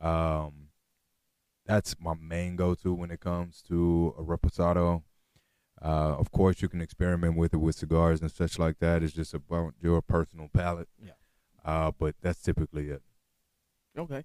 Um, 0.00 0.68
that's 1.66 1.96
my 2.00 2.14
main 2.14 2.56
go-to 2.56 2.94
when 2.94 3.10
it 3.10 3.20
comes 3.20 3.62
to 3.68 4.14
a 4.18 4.22
reposado. 4.22 5.02
Uh, 5.80 6.16
of 6.18 6.30
course, 6.32 6.62
you 6.62 6.68
can 6.68 6.80
experiment 6.80 7.36
with 7.36 7.54
it 7.54 7.58
with 7.58 7.76
cigars 7.76 8.20
and 8.20 8.32
such 8.32 8.58
like 8.58 8.78
that. 8.80 9.02
It's 9.02 9.14
just 9.14 9.34
about 9.34 9.74
your 9.80 10.02
personal 10.02 10.48
palate. 10.52 10.88
Yeah. 11.00 11.12
Uh, 11.68 11.92
but 11.98 12.14
that's 12.22 12.40
typically 12.40 12.88
it. 12.88 13.02
Okay. 13.96 14.24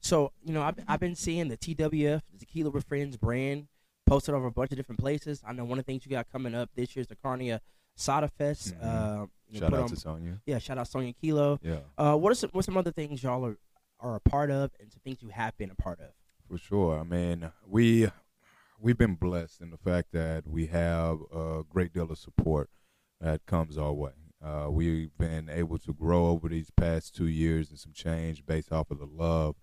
So, 0.00 0.32
you 0.44 0.52
know, 0.52 0.60
I've, 0.62 0.74
I've 0.86 1.00
been 1.00 1.14
seeing 1.14 1.48
the 1.48 1.56
TWF, 1.56 2.20
the 2.32 2.38
Tequila 2.38 2.68
with 2.70 2.84
Friends 2.86 3.16
brand, 3.16 3.68
posted 4.04 4.34
over 4.34 4.46
a 4.48 4.50
bunch 4.52 4.72
of 4.72 4.76
different 4.76 4.98
places. 5.00 5.42
I 5.46 5.52
know 5.54 5.64
one 5.64 5.78
of 5.78 5.86
the 5.86 5.90
things 5.92 6.04
you 6.04 6.10
got 6.10 6.30
coming 6.30 6.54
up 6.54 6.68
this 6.74 6.94
year 6.94 7.00
is 7.00 7.06
the 7.06 7.16
Carne 7.16 7.58
Asada 7.96 8.30
Fest. 8.36 8.74
Mhm. 8.74 8.82
Uh, 8.84 9.26
you 9.48 9.60
know, 9.60 9.66
Shout 9.66 9.74
out 9.74 9.82
on- 9.84 9.88
to 9.88 9.96
Sonya. 9.96 10.40
Yeah, 10.44 10.58
shout 10.58 10.76
out 10.76 10.88
Sonia 10.88 11.12
Kilo. 11.14 11.58
Yeah, 11.62 11.78
Uh, 11.96 12.16
what 12.16 12.30
are 12.32 12.34
some, 12.34 12.50
what 12.52 12.64
some 12.66 12.76
other 12.76 12.90
things 12.92 13.22
y'all 13.22 13.44
are, 13.46 13.56
are 14.00 14.16
a 14.16 14.20
part 14.20 14.50
of 14.50 14.72
and 14.80 14.92
some 14.92 15.00
things 15.04 15.22
you 15.22 15.28
have 15.28 15.56
been 15.56 15.70
a 15.70 15.74
part 15.76 15.98
of? 16.00 16.10
for 16.48 16.58
sure. 16.58 16.98
I 16.98 17.04
mean, 17.04 17.50
we 17.66 18.08
we've 18.78 18.98
been 18.98 19.14
blessed 19.14 19.62
in 19.62 19.70
the 19.70 19.78
fact 19.78 20.12
that 20.12 20.46
we 20.46 20.66
have 20.66 21.20
a 21.32 21.62
great 21.70 21.94
deal 21.94 22.10
of 22.10 22.18
support 22.18 22.68
that 23.20 23.46
comes 23.46 23.78
our 23.78 23.92
way. 23.92 24.10
Uh, 24.42 24.68
we've 24.70 25.16
been 25.18 25.48
able 25.48 25.78
to 25.78 25.92
grow 25.92 26.26
over 26.26 26.48
these 26.48 26.70
past 26.76 27.14
two 27.14 27.28
years 27.28 27.70
and 27.70 27.78
some 27.78 27.92
change 27.92 28.44
based 28.44 28.72
off 28.72 28.90
of 28.90 28.98
the 28.98 29.06
love 29.06 29.54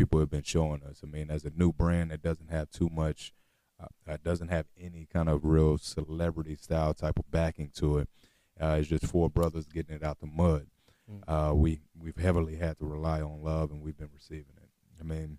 people 0.00 0.18
have 0.18 0.30
been 0.30 0.42
showing 0.42 0.82
us. 0.82 1.02
I 1.02 1.06
mean, 1.06 1.30
as 1.30 1.44
a 1.44 1.50
new 1.54 1.72
brand 1.72 2.10
that 2.10 2.22
doesn't 2.22 2.50
have 2.50 2.70
too 2.70 2.88
much, 2.90 3.34
uh, 3.78 3.86
that 4.06 4.22
doesn't 4.22 4.48
have 4.48 4.64
any 4.78 5.06
kind 5.12 5.28
of 5.28 5.44
real 5.44 5.76
celebrity 5.76 6.56
style 6.56 6.94
type 6.94 7.18
of 7.18 7.30
backing 7.30 7.70
to 7.74 7.98
it. 7.98 8.08
Uh, 8.58 8.76
it's 8.78 8.88
just 8.88 9.06
four 9.06 9.28
brothers 9.28 9.66
getting 9.66 9.94
it 9.94 10.02
out 10.02 10.20
the 10.20 10.26
mud. 10.26 10.66
Mm. 11.10 11.50
Uh, 11.50 11.54
we 11.54 11.80
we've 11.98 12.16
heavily 12.16 12.56
had 12.56 12.78
to 12.78 12.86
rely 12.86 13.20
on 13.20 13.42
love, 13.42 13.70
and 13.70 13.82
we've 13.82 13.96
been 13.96 14.10
receiving 14.14 14.54
it. 14.56 14.70
I 14.98 15.02
mean, 15.02 15.38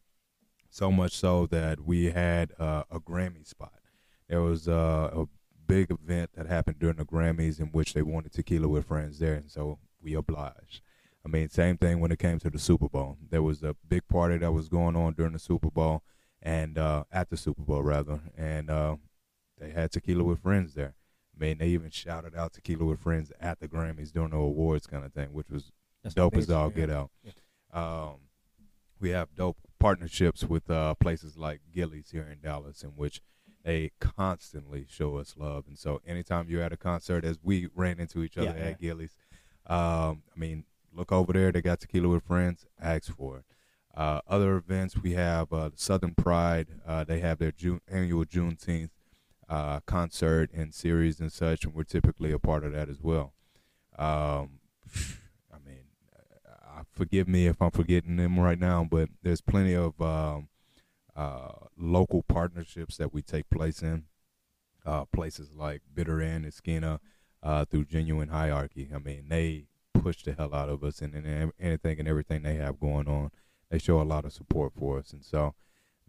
so 0.69 0.91
much 0.91 1.13
so 1.13 1.48
that 1.48 1.81
we 1.81 2.12
had 2.12 2.51
uh, 2.60 2.83
a 2.91 3.00
Grammy 3.00 3.48
spot. 3.48 3.79
There 4.27 4.41
was 4.41 4.67
uh, 4.67 5.10
a 5.13 5.25
big 5.72 5.90
event 5.90 6.32
that 6.36 6.48
happened 6.48 6.80
during 6.80 6.98
the 6.98 7.06
Grammys 7.06 7.58
in 7.58 7.68
which 7.68 7.94
they 7.94 8.01
wanted 8.01 8.34
tequila 8.34 8.68
with 8.68 8.88
friends 8.88 9.20
there, 9.20 9.36
and 9.36 9.50
so 9.50 9.80
we 10.01 10.13
obliged. 10.13 10.82
I 11.25 11.30
mean, 11.30 11.50
same 11.50 11.78
thing 11.78 12.01
when 12.01 12.12
it 12.12 12.20
came 12.20 12.40
to 12.40 12.50
the 12.50 12.60
Super 12.60 12.90
Bowl. 12.90 13.18
There 13.30 13.42
was 13.42 13.63
a 13.63 13.78
big 13.88 14.06
party 14.10 14.38
that 14.40 14.51
was 14.51 14.68
going 14.68 14.98
on 14.98 15.13
during 15.13 15.32
the 15.32 15.40
Super 15.40 15.72
Bowl, 15.72 16.04
and 16.42 16.78
uh, 16.78 17.06
at 17.10 17.30
the 17.30 17.38
Super 17.38 17.62
Bowl 17.62 17.84
rather, 17.84 18.20
and 18.38 18.70
uh, 18.70 18.98
they 19.60 19.70
had 19.70 19.94
tequila 19.94 20.25
with 20.25 20.42
friends 20.42 20.74
there. 20.74 20.96
I 21.34 21.40
mean, 21.40 21.60
they 21.60 21.68
even 21.68 21.90
shouted 21.90 22.36
out 22.36 22.51
tequila 22.51 22.84
with 22.84 23.00
friends 23.00 23.32
at 23.40 23.62
the 23.62 23.70
Grammys 23.70 24.12
during 24.12 24.32
the 24.32 24.38
awards 24.38 24.88
kind 24.88 25.06
of 25.06 25.13
thing, 25.13 25.32
which 25.32 25.50
was 25.50 25.72
That's 26.04 26.16
dope 26.16 26.36
as 26.36 26.50
all 26.50 26.70
yeah. 26.70 26.75
get 26.75 26.90
out. 26.90 27.12
Yeah. 27.24 27.32
Um, 27.72 28.16
we 29.00 29.12
have 29.12 29.30
dope 29.36 29.58
partnerships 29.80 30.44
with 30.44 30.70
uh, 30.70 30.96
places 30.96 31.38
like 31.38 31.62
Gilley's 31.74 32.12
here 32.12 32.28
in 32.30 32.42
Dallas, 32.42 32.84
in 32.84 32.90
which 32.90 33.22
they 33.63 33.91
constantly 34.00 34.86
show 34.89 35.18
us 35.18 35.36
love. 35.38 35.65
And 35.68 35.77
so, 35.77 36.01
anytime 36.06 36.48
you're 36.50 36.63
at 36.63 36.74
a 36.74 36.77
concert, 36.77 37.24
as 37.24 37.39
we 37.44 37.70
ran 37.75 38.00
into 38.00 38.24
each 38.24 38.38
other 38.38 38.56
Yeah, 38.58 38.65
at 38.65 38.82
Gilley's, 38.82 39.15
um, 39.68 40.24
I 40.36 40.39
mean, 40.39 40.65
look 40.94 41.12
over 41.12 41.34
there. 41.34 41.51
They 41.51 41.62
got 41.62 41.80
tequila 41.80 42.10
with 42.10 42.24
friends. 42.24 42.65
Ask 42.82 43.15
for 43.15 43.38
it. 43.38 43.46
Uh, 43.96 44.22
other 44.27 44.56
events 44.56 44.98
we 44.98 45.13
have 45.13 45.51
uh, 45.51 45.70
Southern 45.75 46.15
Pride. 46.15 46.68
Uh, 46.88 47.03
they 47.03 47.20
have 47.20 47.39
their 47.39 47.51
June 47.51 47.82
annual 47.88 48.25
Juneteenth 48.25 48.89
uh, 49.50 49.82
concert 49.82 50.50
and 50.53 50.74
series 50.74 51.20
and 51.20 51.32
such, 51.32 51.65
and 51.65 51.74
we're 51.74 51.84
typically 51.84 52.32
a 52.32 52.39
part 52.39 52.63
of 52.63 52.72
that 52.72 52.89
as 52.89 53.01
well. 53.01 53.34
Um, 53.98 54.60
I 55.53 55.60
mean, 55.65 55.84
forgive 56.94 57.27
me 57.27 57.48
if 57.48 57.62
I'm 57.62 57.72
forgetting 57.72 58.15
them 58.15 58.39
right 58.39 58.60
now, 58.60 58.88
but 58.89 59.10
there's 59.24 59.41
plenty 59.41 59.75
of 59.75 60.00
um, 60.01 60.48
uh, 61.15 61.68
local 61.77 62.24
partnerships 62.24 62.98
that 62.98 63.13
we 63.13 63.22
take 63.22 63.50
place 63.50 63.82
in. 63.82 64.06
Uh, 64.84 65.06
places 65.06 65.51
like 65.56 65.82
Bitter 65.94 66.22
End 66.22 66.44
and 66.44 66.51
Skeena 66.51 67.00
uh, 67.44 67.65
through 67.65 67.86
Genuine 67.86 68.30
Hierarchy. 68.30 68.89
I 68.94 68.98
mean, 68.98 69.25
they 69.30 69.65
push 69.94 70.24
the 70.24 70.34
hell 70.34 70.56
out 70.56 70.70
of 70.70 70.84
us 70.84 71.01
and, 71.01 71.13
and 71.13 71.51
anything 71.60 72.00
and 72.00 72.08
everything 72.08 72.41
they 72.41 72.56
have 72.56 72.80
going 72.80 73.08
on. 73.08 73.30
They 73.70 73.77
show 73.77 74.01
a 74.01 74.03
lot 74.03 74.25
of 74.25 74.34
support 74.34 74.74
for 74.75 74.98
us, 74.98 75.13
and 75.13 75.24
so, 75.24 75.53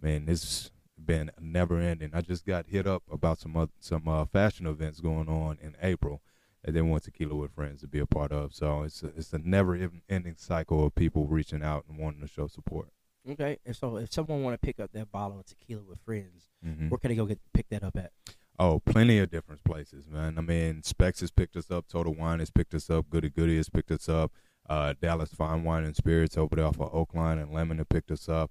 man, 0.00 0.24
this 0.24 0.70
been 0.98 1.30
never 1.40 1.78
ending. 1.78 2.10
I 2.14 2.20
just 2.20 2.46
got 2.46 2.66
hit 2.66 2.86
up 2.86 3.02
about 3.10 3.38
some 3.38 3.56
other, 3.56 3.72
some 3.78 4.08
uh, 4.08 4.24
fashion 4.26 4.66
events 4.66 5.00
going 5.00 5.28
on 5.28 5.58
in 5.60 5.76
April 5.82 6.22
that 6.64 6.72
they 6.72 6.82
want 6.82 7.04
Tequila 7.04 7.34
with 7.34 7.54
Friends 7.54 7.80
to 7.80 7.88
be 7.88 7.98
a 7.98 8.06
part 8.06 8.32
of. 8.32 8.54
So 8.54 8.82
it's 8.82 9.02
a, 9.02 9.08
it's 9.08 9.32
a 9.32 9.38
never 9.38 9.90
ending 10.08 10.36
cycle 10.36 10.86
of 10.86 10.94
people 10.94 11.26
reaching 11.26 11.62
out 11.62 11.84
and 11.88 11.98
wanting 11.98 12.20
to 12.20 12.28
show 12.28 12.46
support. 12.46 12.88
Okay, 13.28 13.58
and 13.64 13.76
so 13.76 13.96
if 13.96 14.12
someone 14.12 14.42
want 14.42 14.60
to 14.60 14.64
pick 14.64 14.80
up 14.80 14.90
that 14.92 15.12
bottle 15.12 15.38
of 15.38 15.46
tequila 15.46 15.82
with 15.82 16.00
friends, 16.00 16.48
mm-hmm. 16.64 16.88
where 16.88 16.98
can 16.98 17.10
they 17.10 17.14
go 17.14 17.24
get 17.24 17.38
pick 17.52 17.68
that 17.68 17.84
up 17.84 17.96
at? 17.96 18.10
Oh, 18.58 18.80
plenty 18.80 19.18
of 19.18 19.30
different 19.30 19.64
places, 19.64 20.08
man. 20.08 20.38
I 20.38 20.40
mean, 20.40 20.82
Spec's 20.82 21.20
has 21.20 21.30
picked 21.30 21.56
us 21.56 21.70
up. 21.70 21.88
Total 21.88 22.12
Wine 22.12 22.40
has 22.40 22.50
picked 22.50 22.74
us 22.74 22.90
up. 22.90 23.08
Goody 23.10 23.30
Goody 23.30 23.56
has 23.56 23.68
picked 23.68 23.90
us 23.90 24.08
up. 24.08 24.32
Uh, 24.68 24.94
Dallas 25.00 25.32
Fine 25.32 25.64
Wine 25.64 25.84
and 25.84 25.96
Spirits 25.96 26.36
over 26.36 26.56
there 26.56 26.66
off 26.66 26.80
of 26.80 26.94
Oak 26.94 27.14
Lawn 27.14 27.38
and 27.38 27.50
Lemmon 27.50 27.78
have 27.78 27.88
picked 27.88 28.10
us 28.10 28.28
up. 28.28 28.50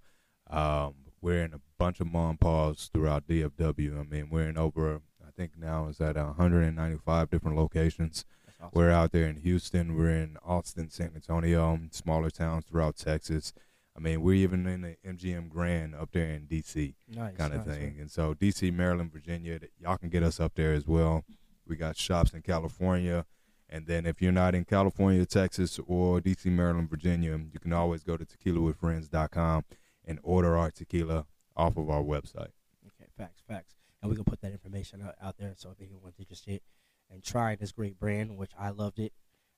Um, 0.49 0.95
we're 1.21 1.43
in 1.43 1.53
a 1.53 1.61
bunch 1.77 1.99
of 1.99 2.07
mom 2.07 2.37
paws 2.37 2.89
throughout 2.93 3.27
DFW. 3.27 3.99
I 3.99 4.03
mean, 4.03 4.29
we're 4.29 4.49
in 4.49 4.57
over, 4.57 5.01
I 5.25 5.31
think 5.35 5.51
now 5.57 5.87
is 5.87 6.01
at 6.01 6.15
195 6.15 7.29
different 7.29 7.57
locations. 7.57 8.25
Awesome. 8.59 8.71
We're 8.73 8.91
out 8.91 9.11
there 9.11 9.27
in 9.27 9.37
Houston. 9.37 9.95
We're 9.95 10.09
in 10.09 10.37
Austin, 10.43 10.89
San 10.89 11.11
Antonio, 11.15 11.79
smaller 11.91 12.29
towns 12.29 12.65
throughout 12.65 12.97
Texas. 12.97 13.53
I 13.95 13.99
mean, 13.99 14.21
we're 14.21 14.35
even 14.35 14.65
in 14.67 14.81
the 14.81 14.95
MGM 15.05 15.49
Grand 15.49 15.95
up 15.95 16.11
there 16.11 16.29
in 16.29 16.47
DC, 16.47 16.95
nice, 17.09 17.35
kind 17.35 17.53
of 17.53 17.67
nice, 17.67 17.77
thing. 17.77 17.97
And 17.99 18.09
so 18.09 18.33
DC, 18.33 18.73
Maryland, 18.73 19.11
Virginia, 19.11 19.59
y'all 19.79 19.97
can 19.97 20.09
get 20.09 20.23
us 20.23 20.39
up 20.39 20.55
there 20.55 20.73
as 20.73 20.87
well. 20.87 21.25
We 21.67 21.75
got 21.75 21.97
shops 21.97 22.33
in 22.33 22.41
California. 22.41 23.25
And 23.69 23.87
then 23.87 24.05
if 24.05 24.21
you're 24.21 24.31
not 24.31 24.55
in 24.55 24.65
California, 24.65 25.25
Texas, 25.25 25.79
or 25.85 26.19
DC, 26.19 26.45
Maryland, 26.45 26.89
Virginia, 26.89 27.39
you 27.51 27.59
can 27.59 27.73
always 27.73 28.03
go 28.03 28.17
to 28.17 28.25
tequilawithfriends.com 28.25 29.63
and 30.05 30.19
order 30.23 30.57
our 30.57 30.71
tequila 30.71 31.25
off 31.55 31.77
of 31.77 31.89
our 31.89 32.01
website. 32.01 32.51
Okay, 32.85 33.09
facts, 33.17 33.41
facts. 33.47 33.75
And 34.01 34.09
we 34.09 34.15
can 34.15 34.25
put 34.25 34.41
that 34.41 34.51
information 34.51 35.01
out, 35.01 35.15
out 35.21 35.37
there 35.37 35.53
so 35.55 35.69
if 35.71 35.85
anyone's 35.85 36.19
interested 36.19 36.61
and 37.09 37.23
try 37.23 37.55
this 37.55 37.71
great 37.71 37.99
brand, 37.99 38.37
which 38.37 38.51
I 38.57 38.69
loved 38.69 38.99
it. 38.99 39.13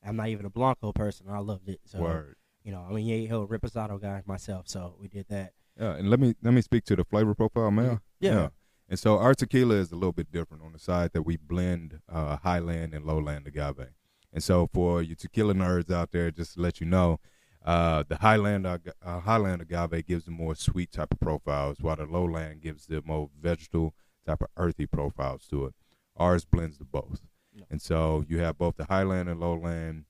I'm 0.05 0.17
not 0.17 0.27
even 0.27 0.45
a 0.45 0.49
Blanco 0.49 0.91
person. 0.91 1.27
I 1.29 1.39
loved 1.39 1.69
it. 1.69 1.79
So, 1.85 1.99
Word. 1.99 2.35
You 2.63 2.71
know, 2.71 2.85
I 2.89 2.93
mean, 2.93 3.05
yeah, 3.05 3.27
he'll 3.27 3.47
Reposado 3.47 4.01
guy 4.01 4.21
myself, 4.25 4.67
so 4.67 4.95
we 4.99 5.07
did 5.07 5.27
that. 5.29 5.53
Yeah, 5.79 5.95
and 5.95 6.09
let 6.09 6.19
me 6.19 6.35
let 6.41 6.53
me 6.53 6.61
speak 6.61 6.85
to 6.85 6.95
the 6.95 7.03
flavor 7.03 7.33
profile, 7.33 7.71
man. 7.71 7.99
Yeah. 8.19 8.33
yeah. 8.33 8.47
And 8.89 8.99
so 8.99 9.17
our 9.17 9.33
tequila 9.33 9.75
is 9.75 9.91
a 9.91 9.95
little 9.95 10.11
bit 10.11 10.31
different 10.31 10.63
on 10.63 10.71
the 10.71 10.79
side 10.79 11.11
that 11.13 11.23
we 11.23 11.37
blend 11.37 11.99
uh, 12.07 12.37
highland 12.37 12.93
and 12.93 13.05
lowland 13.05 13.47
agave. 13.47 13.87
And 14.31 14.43
so 14.43 14.69
for 14.73 15.01
you 15.01 15.15
tequila 15.15 15.53
nerds 15.53 15.91
out 15.91 16.11
there, 16.11 16.31
just 16.31 16.55
to 16.55 16.61
let 16.61 16.79
you 16.79 16.85
know, 16.85 17.19
uh, 17.65 18.03
the 18.07 18.17
highland 18.17 18.65
uh, 18.67 18.77
highland 19.21 19.61
agave 19.61 20.05
gives 20.05 20.25
the 20.25 20.31
more 20.31 20.55
sweet 20.55 20.91
type 20.91 21.13
of 21.13 21.19
profiles, 21.19 21.77
while 21.81 21.95
the 21.95 22.05
lowland 22.05 22.61
gives 22.61 22.85
the 22.85 23.01
more 23.05 23.29
vegetal 23.41 23.93
type 24.25 24.41
of 24.41 24.47
earthy 24.57 24.85
profiles 24.85 25.47
to 25.47 25.65
it. 25.65 25.73
Ours 26.17 26.45
blends 26.45 26.77
the 26.77 26.85
both. 26.85 27.21
Yeah. 27.53 27.65
And 27.69 27.81
so 27.81 28.23
you 28.27 28.39
have 28.39 28.57
both 28.57 28.77
the 28.77 28.85
highland 28.85 29.29
and 29.29 29.39
lowland 29.39 30.05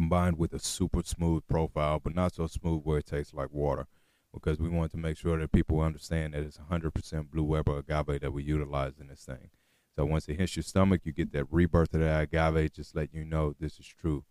combined 0.00 0.38
with 0.38 0.54
a 0.54 0.58
super 0.58 1.02
smooth 1.04 1.42
profile, 1.46 2.00
but 2.02 2.14
not 2.14 2.32
so 2.32 2.46
smooth 2.46 2.80
where 2.84 3.00
it 3.00 3.04
tastes 3.04 3.34
like 3.34 3.50
water. 3.52 3.86
Because 4.32 4.58
we 4.58 4.70
want 4.70 4.92
to 4.92 4.96
make 4.96 5.18
sure 5.18 5.38
that 5.38 5.52
people 5.52 5.82
understand 5.82 6.32
that 6.32 6.42
it's 6.42 6.56
100% 6.56 7.30
Blue 7.30 7.44
Weber 7.44 7.76
agave 7.76 8.22
that 8.22 8.32
we 8.32 8.42
utilize 8.42 8.94
in 8.98 9.08
this 9.08 9.26
thing. 9.26 9.50
So 9.94 10.06
once 10.06 10.26
it 10.26 10.38
hits 10.40 10.56
your 10.56 10.62
stomach, 10.62 11.02
you 11.04 11.12
get 11.12 11.32
that 11.32 11.44
rebirth 11.50 11.92
of 11.92 12.00
that 12.00 12.22
agave, 12.22 12.72
just 12.72 12.96
let 12.96 13.12
you 13.12 13.26
know 13.26 13.54
this 13.60 13.78
is 13.78 13.86
true. 13.86 14.24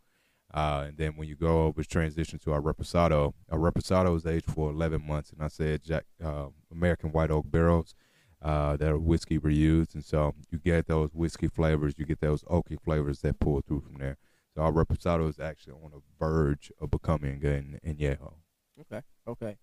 Uh, 0.51 0.85
and 0.88 0.97
then 0.97 1.15
when 1.15 1.27
you 1.27 1.35
go 1.35 1.65
over 1.65 1.83
transition 1.83 2.39
to 2.39 2.51
our 2.51 2.61
reposado, 2.61 3.33
our 3.51 3.59
reposado 3.59 4.17
is 4.17 4.25
aged 4.25 4.49
for 4.49 4.71
11 4.71 5.05
months, 5.05 5.29
and 5.31 5.43
I 5.43 5.49
said 5.49 5.83
Jack 5.83 6.05
uh, 6.23 6.47
American 6.71 7.11
White 7.11 7.29
Oak 7.29 7.45
barrels 7.47 7.93
uh, 8.41 8.75
that 8.77 8.89
are 8.89 8.97
whiskey 8.97 9.38
reused, 9.38 9.93
and 9.93 10.03
so 10.03 10.33
you 10.49 10.57
get 10.57 10.88
those 10.88 11.13
whiskey 11.13 11.47
flavors, 11.47 11.93
you 11.99 12.05
get 12.05 12.21
those 12.21 12.43
oaky 12.45 12.81
flavors 12.81 13.19
that 13.21 13.39
pull 13.39 13.61
through 13.61 13.81
from 13.81 13.99
there. 13.99 14.17
So 14.56 14.62
our 14.62 14.72
reposado 14.72 15.29
is 15.29 15.39
actually 15.39 15.74
on 15.74 15.91
the 15.91 16.01
verge 16.20 16.72
of 16.82 16.91
becoming 16.91 17.44
an 17.46 17.79
añejo. 17.86 18.34
Okay, 18.82 19.01
okay. 19.27 19.58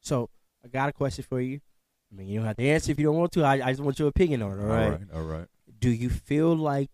So 0.00 0.30
I 0.64 0.68
got 0.68 0.88
a 0.88 0.92
question 0.92 1.24
for 1.28 1.40
you. 1.40 1.60
I 2.12 2.16
mean, 2.16 2.28
you 2.28 2.38
don't 2.38 2.46
have 2.46 2.56
to 2.56 2.64
answer 2.64 2.92
if 2.92 2.98
you 2.98 3.06
don't 3.06 3.16
want 3.16 3.32
to. 3.32 3.42
I, 3.44 3.54
I 3.54 3.70
just 3.70 3.80
want 3.80 3.98
your 3.98 4.08
opinion 4.08 4.42
on 4.42 4.58
it. 4.58 4.62
All 4.62 4.68
right. 4.68 4.84
All 4.84 4.90
right. 4.90 5.00
All 5.14 5.22
right. 5.22 5.46
Do 5.78 5.90
you 5.90 6.08
feel 6.08 6.56
like 6.56 6.90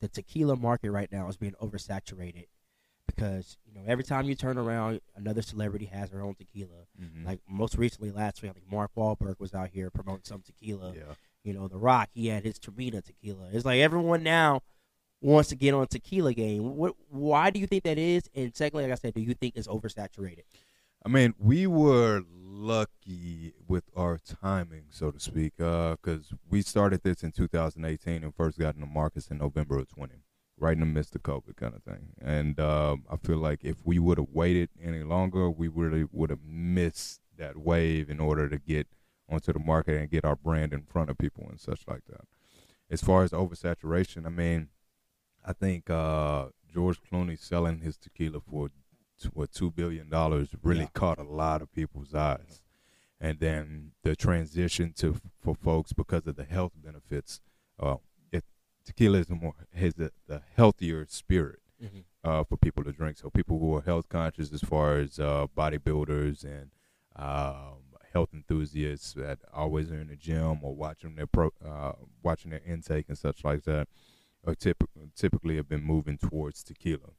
the 0.00 0.08
tequila 0.08 0.56
market 0.56 0.90
right 0.90 1.10
now 1.10 1.28
is 1.28 1.36
being 1.36 1.54
oversaturated? 1.62 2.46
Because 3.06 3.58
you 3.66 3.74
know, 3.74 3.82
every 3.86 4.04
time 4.04 4.26
you 4.26 4.34
turn 4.34 4.56
around, 4.56 5.00
another 5.14 5.42
celebrity 5.42 5.86
has 5.86 6.10
their 6.10 6.22
own 6.22 6.34
tequila. 6.34 6.86
Mm-hmm. 7.00 7.26
Like 7.26 7.40
most 7.48 7.76
recently, 7.76 8.10
last 8.10 8.42
week, 8.42 8.50
I 8.50 8.54
think 8.54 8.70
Mark 8.70 8.90
Wahlberg 8.96 9.38
was 9.38 9.54
out 9.54 9.68
here 9.68 9.90
promoting 9.90 10.24
some 10.24 10.42
tequila. 10.42 10.94
Yeah. 10.94 11.14
You 11.42 11.52
know, 11.52 11.68
The 11.68 11.76
Rock, 11.76 12.08
he 12.14 12.28
had 12.28 12.44
his 12.44 12.58
Teremana 12.58 13.04
tequila. 13.04 13.50
It's 13.52 13.66
like 13.66 13.80
everyone 13.80 14.22
now 14.22 14.62
wants 15.24 15.48
to 15.48 15.56
get 15.56 15.74
on 15.74 15.86
tequila 15.86 16.34
game. 16.34 16.76
What? 16.76 16.94
Why 17.08 17.50
do 17.50 17.58
you 17.58 17.66
think 17.66 17.84
that 17.84 17.98
is? 17.98 18.28
And 18.34 18.54
secondly, 18.54 18.84
like 18.84 18.92
I 18.92 18.96
said, 18.96 19.14
do 19.14 19.20
you 19.20 19.34
think 19.34 19.54
it's 19.56 19.66
oversaturated? 19.66 20.42
I 21.04 21.08
mean, 21.08 21.34
we 21.38 21.66
were 21.66 22.22
lucky 22.28 23.52
with 23.68 23.84
our 23.96 24.18
timing, 24.18 24.84
so 24.90 25.10
to 25.10 25.20
speak, 25.20 25.54
because 25.56 26.32
uh, 26.32 26.36
we 26.48 26.62
started 26.62 27.02
this 27.02 27.22
in 27.22 27.32
2018 27.32 28.24
and 28.24 28.34
first 28.34 28.58
got 28.58 28.74
in 28.74 28.80
the 28.80 28.86
markets 28.86 29.28
in 29.28 29.38
November 29.38 29.78
of 29.78 29.88
20, 29.88 30.14
right 30.58 30.72
in 30.72 30.80
the 30.80 30.86
midst 30.86 31.14
of 31.14 31.22
COVID 31.22 31.56
kind 31.56 31.74
of 31.74 31.82
thing. 31.82 32.14
And 32.22 32.58
uh, 32.58 32.96
I 33.10 33.16
feel 33.16 33.36
like 33.36 33.64
if 33.64 33.76
we 33.84 33.98
would 33.98 34.16
have 34.16 34.30
waited 34.32 34.70
any 34.82 35.02
longer, 35.02 35.50
we 35.50 35.68
really 35.68 36.06
would 36.10 36.30
have 36.30 36.44
missed 36.46 37.20
that 37.36 37.58
wave 37.58 38.08
in 38.08 38.20
order 38.20 38.48
to 38.48 38.58
get 38.58 38.86
onto 39.28 39.52
the 39.52 39.58
market 39.58 39.98
and 39.98 40.10
get 40.10 40.24
our 40.24 40.36
brand 40.36 40.72
in 40.72 40.82
front 40.82 41.10
of 41.10 41.18
people 41.18 41.46
and 41.48 41.60
such 41.60 41.82
like 41.86 42.04
that. 42.08 42.22
As 42.90 43.02
far 43.02 43.24
as 43.24 43.30
oversaturation, 43.32 44.24
I 44.26 44.30
mean, 44.30 44.68
I 45.44 45.52
think 45.52 45.90
uh, 45.90 46.46
George 46.72 46.98
Clooney 47.02 47.38
selling 47.38 47.80
his 47.80 47.96
tequila 47.96 48.40
for 48.40 48.70
what 49.32 49.52
two 49.52 49.70
billion 49.70 50.08
dollars 50.08 50.48
really 50.62 50.80
yeah. 50.80 50.88
caught 50.94 51.18
a 51.18 51.24
lot 51.24 51.62
of 51.62 51.72
people's 51.72 52.14
eyes, 52.14 52.62
and 53.20 53.38
then 53.38 53.92
the 54.02 54.16
transition 54.16 54.92
to 54.98 55.20
for 55.40 55.54
folks 55.54 55.92
because 55.92 56.26
of 56.26 56.36
the 56.36 56.44
health 56.44 56.72
benefits. 56.82 57.40
Uh, 57.78 57.96
it, 58.32 58.44
tequila 58.84 59.18
is 59.18 59.30
more 59.30 59.54
has 59.74 59.94
the, 59.94 60.10
the 60.26 60.42
healthier 60.56 61.06
spirit 61.08 61.60
mm-hmm. 61.82 62.00
uh, 62.22 62.44
for 62.44 62.56
people 62.56 62.82
to 62.84 62.92
drink. 62.92 63.18
So 63.18 63.30
people 63.30 63.58
who 63.58 63.76
are 63.76 63.82
health 63.82 64.08
conscious, 64.08 64.52
as 64.52 64.62
far 64.62 64.98
as 64.98 65.18
uh, 65.18 65.46
bodybuilders 65.56 66.44
and 66.44 66.70
um, 67.16 67.84
health 68.12 68.30
enthusiasts 68.32 69.12
that 69.14 69.38
always 69.52 69.90
are 69.90 70.00
in 70.00 70.08
the 70.08 70.16
gym 70.16 70.60
or 70.62 70.74
watching 70.74 71.16
their 71.16 71.26
pro, 71.26 71.52
uh, 71.64 71.92
watching 72.22 72.50
their 72.50 72.62
intake 72.66 73.06
and 73.08 73.18
such 73.18 73.44
like 73.44 73.64
that, 73.64 73.88
are 74.46 74.54
typically 74.54 75.10
typically 75.16 75.56
have 75.56 75.68
been 75.68 75.82
moving 75.82 76.18
towards 76.18 76.62
tequila. 76.62 77.10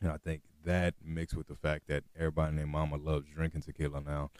And 0.00 0.10
I 0.10 0.16
think 0.18 0.42
that 0.64 0.94
mixed 1.02 1.36
with 1.36 1.48
the 1.48 1.54
fact 1.54 1.88
that 1.88 2.04
everybody 2.18 2.56
named 2.56 2.70
Mama 2.70 2.96
loves 2.96 3.26
drinking 3.34 3.62
tequila 3.62 4.00
now 4.00 4.30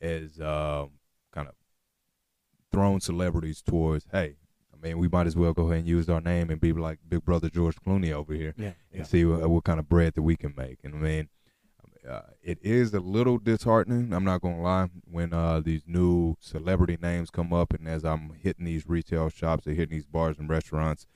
is 0.00 0.40
uh, 0.40 0.86
kind 1.32 1.48
of 1.48 1.54
thrown 2.72 3.00
celebrities 3.00 3.62
towards, 3.62 4.06
hey, 4.12 4.36
I 4.72 4.86
mean, 4.86 4.98
we 4.98 5.08
might 5.08 5.26
as 5.26 5.36
well 5.36 5.52
go 5.52 5.66
ahead 5.66 5.78
and 5.78 5.88
use 5.88 6.08
our 6.08 6.20
name 6.20 6.50
and 6.50 6.60
be 6.60 6.72
like 6.72 6.98
Big 7.08 7.24
Brother 7.24 7.48
George 7.48 7.76
Clooney 7.76 8.12
over 8.12 8.34
here 8.34 8.54
yeah, 8.56 8.72
and 8.92 9.00
yeah. 9.00 9.02
see 9.04 9.24
what, 9.24 9.48
what, 9.48 9.64
kind 9.64 9.78
of 9.78 9.88
bread 9.88 10.14
that 10.14 10.22
we 10.22 10.36
can 10.36 10.54
make. 10.56 10.78
And 10.82 10.94
I 10.94 10.98
mean, 10.98 11.28
uh, 12.08 12.20
it 12.42 12.58
is 12.62 12.92
a 12.94 13.00
little 13.00 13.38
disheartening. 13.38 14.12
I'm 14.12 14.24
not 14.24 14.42
gonna 14.42 14.62
lie. 14.62 14.88
When 15.10 15.32
uh, 15.32 15.60
these 15.60 15.82
new 15.86 16.36
celebrity 16.40 16.98
names 17.00 17.30
come 17.30 17.52
up, 17.52 17.72
and 17.72 17.88
as 17.88 18.04
I'm 18.04 18.34
hitting 18.40 18.64
these 18.64 18.86
retail 18.86 19.28
shops, 19.28 19.66
or 19.66 19.72
hitting 19.72 19.96
these 19.96 20.06
bars 20.06 20.38
and 20.38 20.48
restaurants, 20.48 21.06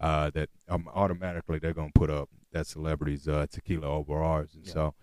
uh, 0.00 0.30
that 0.30 0.48
um, 0.68 0.88
automatically 0.94 1.58
they're 1.58 1.74
gonna 1.74 1.90
put 1.94 2.10
up 2.10 2.28
that 2.52 2.66
celebrity's 2.66 3.28
uh, 3.28 3.46
tequila 3.50 3.86
over 3.86 4.22
ours, 4.22 4.50
and 4.54 4.66
yeah. 4.66 4.72
so 4.72 4.94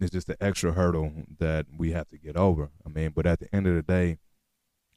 it's 0.00 0.12
just 0.12 0.28
an 0.28 0.36
extra 0.40 0.72
hurdle 0.72 1.12
that 1.38 1.66
we 1.76 1.92
have 1.92 2.08
to 2.08 2.18
get 2.18 2.36
over. 2.36 2.70
I 2.84 2.88
mean, 2.88 3.10
but 3.14 3.26
at 3.26 3.40
the 3.40 3.54
end 3.54 3.66
of 3.66 3.74
the 3.74 3.82
day, 3.82 4.18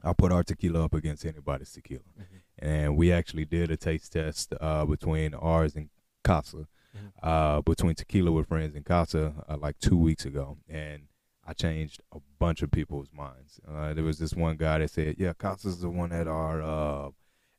I'll 0.03 0.13
put 0.13 0.31
our 0.31 0.43
tequila 0.43 0.85
up 0.85 0.93
against 0.93 1.25
anybody's 1.25 1.71
tequila, 1.71 2.01
mm-hmm. 2.19 2.65
and 2.67 2.97
we 2.97 3.11
actually 3.11 3.45
did 3.45 3.71
a 3.71 3.77
taste 3.77 4.13
test 4.13 4.53
uh, 4.59 4.85
between 4.85 5.33
ours 5.33 5.75
and 5.75 5.89
Casa, 6.23 6.67
mm-hmm. 6.95 7.07
uh, 7.23 7.61
between 7.61 7.95
Tequila 7.95 8.31
with 8.31 8.47
Friends 8.47 8.75
and 8.75 8.85
Casa, 8.85 9.33
uh, 9.47 9.57
like 9.57 9.79
two 9.79 9.97
weeks 9.97 10.25
ago, 10.25 10.57
and 10.67 11.03
I 11.45 11.53
changed 11.53 12.01
a 12.11 12.19
bunch 12.37 12.61
of 12.61 12.71
people's 12.71 13.07
minds. 13.13 13.61
Uh, 13.65 13.93
there 13.93 14.03
was 14.03 14.19
this 14.19 14.33
one 14.33 14.57
guy 14.57 14.79
that 14.79 14.91
said, 14.91 15.15
"Yeah, 15.17 15.33
Casa's 15.33 15.79
the 15.79 15.89
one 15.89 16.11
at 16.11 16.27
our 16.27 16.61
uh, 16.61 17.09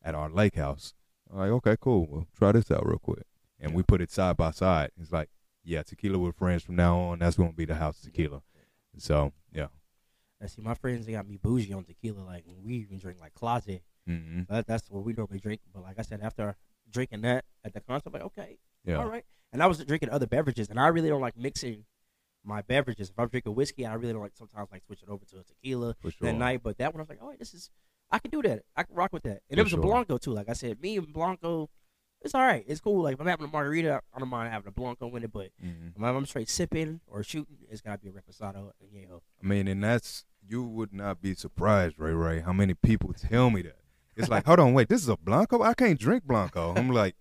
at 0.03 0.15
our 0.15 0.29
lake 0.29 0.57
house." 0.57 0.93
I'm 1.31 1.39
like, 1.39 1.51
okay, 1.51 1.77
cool. 1.81 2.07
Well, 2.11 2.27
try 2.37 2.53
this 2.53 2.71
out 2.71 2.87
real 2.87 2.99
quick. 2.99 3.25
And 3.61 3.75
we 3.75 3.83
put 3.83 4.01
it 4.01 4.11
side 4.11 4.37
by 4.37 4.53
side. 4.53 4.91
It's 5.01 5.13
like, 5.13 5.29
yeah, 5.65 5.83
tequila 5.83 6.19
with 6.19 6.37
friends 6.37 6.63
from 6.63 6.77
now 6.77 6.99
on. 6.99 7.19
That's 7.19 7.37
gonna 7.37 7.53
be 7.53 7.65
the 7.65 7.75
house 7.75 8.01
tequila. 8.01 8.43
So 8.97 9.33
yeah. 9.53 9.67
I 10.43 10.47
see 10.47 10.63
my 10.63 10.75
friends 10.75 11.07
they 11.07 11.13
got 11.13 11.29
me 11.29 11.37
bougie 11.37 11.73
on 11.73 11.85
tequila. 11.85 12.21
Like 12.21 12.45
we 12.47 12.75
even 12.77 12.99
drink 12.99 13.21
like 13.21 13.35
closet. 13.35 13.83
hmm 14.07 14.43
That, 14.49 14.67
that's 14.67 14.89
what 14.91 15.05
we 15.05 15.13
normally 15.13 15.41
drink. 15.41 15.61
But 15.75 15.83
like 15.83 15.99
I 15.99 16.03
said, 16.03 16.21
after 16.23 16.57
drinking 16.91 17.23
that 17.23 17.45
at 17.65 17.75
the 17.75 17.81
concert, 17.81 18.07
I'm 18.09 18.13
like, 18.13 18.23
okay, 18.23 18.59
Yeah. 18.85 18.97
all 18.97 19.07
right. 19.07 19.25
And 19.53 19.63
I 19.63 19.67
was 19.67 19.83
drinking 19.85 20.11
other 20.11 20.27
beverages, 20.27 20.69
and 20.69 20.79
I 20.79 20.89
really 20.89 21.09
don't 21.09 21.21
like 21.23 21.37
mixing 21.37 21.85
my 22.45 22.63
beverages. 22.63 23.11
If 23.11 23.19
I'm 23.19 23.29
drinking 23.29 23.55
whiskey, 23.55 23.85
I 23.87 23.95
really 23.95 24.13
don't 24.13 24.23
like 24.23 24.37
sometimes 24.37 24.69
like 24.71 24.85
switch 24.85 25.03
it 25.03 25.09
over 25.09 25.25
to 25.27 25.39
a 25.41 25.43
tequila 25.43 25.97
sure. 26.03 26.13
that 26.21 26.35
night. 26.35 26.63
But 26.63 26.79
that 26.79 26.93
one, 26.95 27.01
I 27.01 27.03
was 27.03 27.09
like, 27.09 27.19
oh, 27.21 27.33
this 27.39 27.55
is 27.55 27.71
I 28.11 28.19
can 28.19 28.31
do 28.31 28.43
that. 28.43 28.63
I 28.77 28.83
can 28.85 28.95
rock 28.95 29.13
with 29.13 29.23
that. 29.25 29.43
And 29.51 29.57
For 29.57 29.61
it 29.61 29.63
was 29.65 29.71
sure. 29.71 29.79
a 29.81 29.83
Blanco 29.83 30.19
too. 30.19 30.33
Like 30.33 30.49
I 30.49 30.55
said, 30.55 30.81
me 30.81 30.97
and 30.97 31.13
Blanco, 31.13 31.69
it's 32.23 32.35
all 32.35 32.41
right. 32.43 32.65
It's 32.67 32.81
cool. 32.81 33.03
Like 33.03 33.15
if 33.15 33.21
I'm 33.21 33.27
having 33.27 33.47
a 33.47 33.51
margarita, 33.51 34.01
I 34.15 34.19
don't 34.19 34.29
mind 34.29 34.53
having 34.53 34.69
a 34.69 34.73
Blanco 34.73 35.15
in 35.17 35.23
it. 35.25 35.33
But 35.33 35.51
Mhm. 35.65 35.97
if 35.97 36.03
I'm 36.03 36.27
straight 36.27 36.49
sipping 36.49 37.01
or 37.07 37.23
shooting, 37.23 37.59
it's 37.71 37.81
gotta 37.81 37.99
be 37.99 38.09
a 38.09 38.13
reposado 38.13 38.73
and 38.81 38.91
yeah. 38.93 39.19
I 39.43 39.47
mean, 39.47 39.69
and 39.69 39.83
that's 39.85 40.25
you 40.47 40.63
would 40.65 40.93
not 40.95 41.21
be 41.21 41.35
surprised, 41.35 41.99
Ray 41.99 42.13
Ray, 42.15 42.41
how 42.41 42.53
many 42.53 42.75
people 42.75 43.13
tell 43.13 43.51
me 43.51 43.63
that. 43.63 43.77
It's 44.17 44.29
like, 44.29 44.47
hold 44.47 44.59
on, 44.61 44.73
wait, 44.75 44.89
this 44.89 45.03
is 45.03 45.09
a 45.09 45.17
Blanco? 45.17 45.63
I 45.63 45.75
can't 45.75 45.99
drink 46.01 46.25
Blanco. 46.25 46.75
I'm 46.75 46.91
like, 46.91 47.15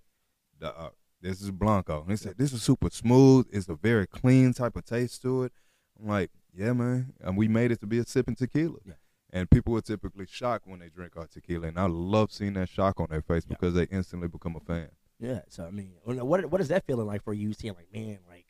"Duh, 0.60 0.90
this 1.22 1.42
is 1.42 1.52
Blanco. 1.52 2.02
And 2.02 2.10
they 2.12 2.16
said, 2.16 2.38
this 2.38 2.54
is 2.54 2.64
super 2.64 2.90
smooth. 2.90 3.48
It's 3.52 3.68
a 3.70 3.76
very 3.76 4.08
clean 4.08 4.54
type 4.54 4.76
of 4.78 4.86
taste 4.86 5.22
to 5.24 5.44
it. 5.44 5.52
I'm 6.00 6.08
like, 6.08 6.32
yeah, 6.54 6.74
man. 6.74 7.14
And 7.20 7.38
we 7.38 7.48
made 7.48 7.72
it 7.72 7.80
to 7.82 7.86
be 7.88 8.00
a 8.00 8.06
sipping 8.06 8.36
tequila. 8.36 8.78
Yeah. 8.86 8.94
And 9.32 9.50
people 9.50 9.76
are 9.76 9.82
typically 9.82 10.26
shocked 10.26 10.66
when 10.68 10.80
they 10.80 10.90
drink 10.90 11.18
our 11.18 11.28
tequila. 11.28 11.68
And 11.68 11.78
I 11.80 11.86
love 11.88 12.32
seeing 12.32 12.54
that 12.54 12.70
shock 12.70 13.00
on 13.00 13.08
their 13.10 13.22
face 13.22 13.44
Yeah. 13.48 13.56
because 13.60 13.74
they 13.74 13.84
instantly 13.92 14.28
become 14.30 14.56
a 14.56 14.60
fan. 14.62 14.90
Yeah, 15.20 15.42
so 15.50 15.66
I 15.66 15.72
mean, 15.72 15.92
what 16.04 16.46
what 16.52 16.62
is 16.62 16.68
that 16.68 16.86
feeling 16.86 17.08
like 17.08 17.24
for 17.24 17.34
you? 17.34 17.52
Seeing 17.52 17.74
like, 17.74 17.92
man, 17.94 18.20
like, 18.30 18.46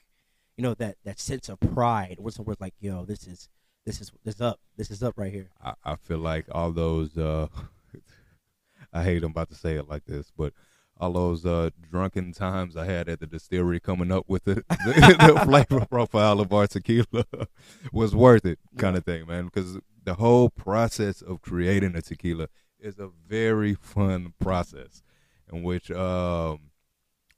you 0.57 0.63
know, 0.63 0.73
that 0.75 0.97
that 1.05 1.19
sense 1.19 1.47
of 1.49 1.59
pride. 1.61 2.17
What's 2.19 2.35
the 2.35 2.43
word 2.43 2.57
like, 2.59 2.73
yo, 2.79 3.05
this 3.05 3.25
is 3.25 3.47
this 3.85 4.01
is 4.01 4.11
this 4.25 4.35
is 4.35 4.41
up, 4.41 4.59
this 4.75 4.91
is 4.91 5.01
up 5.01 5.13
right 5.17 5.31
here. 5.31 5.49
I, 5.63 5.73
I 5.85 5.95
feel 5.95 6.17
like 6.19 6.45
all 6.51 6.71
those 6.73 7.17
uh 7.17 7.47
I 8.93 9.03
hate 9.03 9.23
I'm 9.23 9.31
about 9.31 9.49
to 9.49 9.55
say 9.55 9.75
it 9.75 9.87
like 9.89 10.05
this, 10.05 10.31
but 10.35 10.53
all 10.99 11.13
those 11.13 11.45
uh 11.45 11.69
drunken 11.89 12.33
times 12.33 12.75
I 12.75 12.85
had 12.85 13.07
at 13.07 13.19
the 13.19 13.27
distillery 13.27 13.79
coming 13.79 14.11
up 14.11 14.25
with 14.27 14.43
the, 14.43 14.55
the, 14.69 15.33
the 15.35 15.41
flavor 15.45 15.85
profile 15.85 16.41
of 16.41 16.51
our 16.51 16.67
tequila 16.67 17.05
was 17.93 18.13
worth 18.15 18.45
it 18.45 18.59
kind 18.77 18.97
of 18.97 19.05
thing, 19.05 19.25
man. 19.25 19.45
Because 19.45 19.77
the 20.07 20.13
whole 20.13 20.49
process 20.49 21.21
of 21.21 21.41
creating 21.41 21.93
a 21.93 22.01
tequila 22.01 22.47
is 22.79 22.97
a 22.97 23.09
very 23.27 23.73
fun 23.73 24.33
process 24.39 25.03
in 25.51 25.63
which 25.63 25.91
um 25.91 26.71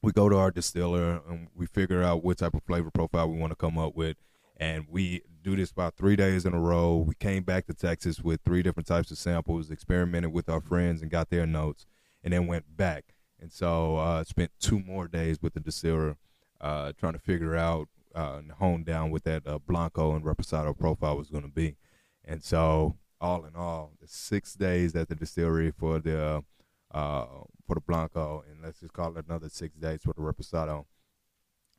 we 0.03 0.11
go 0.11 0.29
to 0.29 0.37
our 0.37 0.51
distiller 0.51 1.19
and 1.27 1.47
we 1.55 1.65
figure 1.65 2.03
out 2.03 2.23
what 2.23 2.37
type 2.37 2.53
of 2.53 2.61
flavor 2.63 2.91
profile 2.91 3.27
we 3.27 3.39
want 3.39 3.51
to 3.51 3.55
come 3.55 3.79
up 3.79 3.95
with 3.95 4.17
and 4.57 4.85
we 4.87 5.23
do 5.41 5.55
this 5.55 5.71
about 5.71 5.95
three 5.95 6.15
days 6.15 6.45
in 6.45 6.53
a 6.53 6.59
row. 6.59 6.97
We 6.97 7.15
came 7.15 7.43
back 7.43 7.65
to 7.67 7.73
Texas 7.73 8.19
with 8.19 8.41
three 8.43 8.61
different 8.61 8.87
types 8.87 9.09
of 9.09 9.17
samples, 9.17 9.71
experimented 9.71 10.33
with 10.33 10.49
our 10.49 10.59
friends 10.59 11.01
and 11.01 11.09
got 11.09 11.29
their 11.29 11.47
notes, 11.47 11.87
and 12.23 12.33
then 12.33 12.45
went 12.45 12.75
back. 12.75 13.15
And 13.39 13.51
so 13.51 13.95
uh, 13.95 14.25
spent 14.25 14.51
two 14.59 14.79
more 14.79 15.07
days 15.07 15.41
with 15.41 15.53
the 15.53 15.61
distiller, 15.61 16.17
uh, 16.59 16.91
trying 16.99 17.13
to 17.13 17.19
figure 17.19 17.55
out 17.55 17.87
uh, 18.13 18.35
and 18.39 18.51
hone 18.51 18.83
down 18.83 19.11
what 19.11 19.23
that 19.23 19.47
uh, 19.47 19.59
Blanco 19.59 20.13
and 20.13 20.25
Reposado 20.25 20.77
profile 20.77 21.17
was 21.17 21.29
going 21.29 21.45
to 21.45 21.49
be. 21.49 21.77
And 22.25 22.43
so, 22.43 22.97
all 23.19 23.45
in 23.45 23.55
all, 23.55 23.91
the 24.01 24.07
six 24.07 24.53
days 24.53 24.95
at 24.95 25.09
the 25.09 25.15
distillery 25.15 25.71
for 25.71 25.99
the 25.99 26.43
uh, 26.91 27.25
for 27.65 27.75
the 27.75 27.81
Blanco, 27.81 28.43
and 28.49 28.63
let's 28.63 28.79
just 28.79 28.93
call 28.93 29.17
it 29.17 29.25
another 29.27 29.49
six 29.49 29.75
days 29.75 30.01
for 30.03 30.13
the 30.13 30.21
Reposado. 30.21 30.85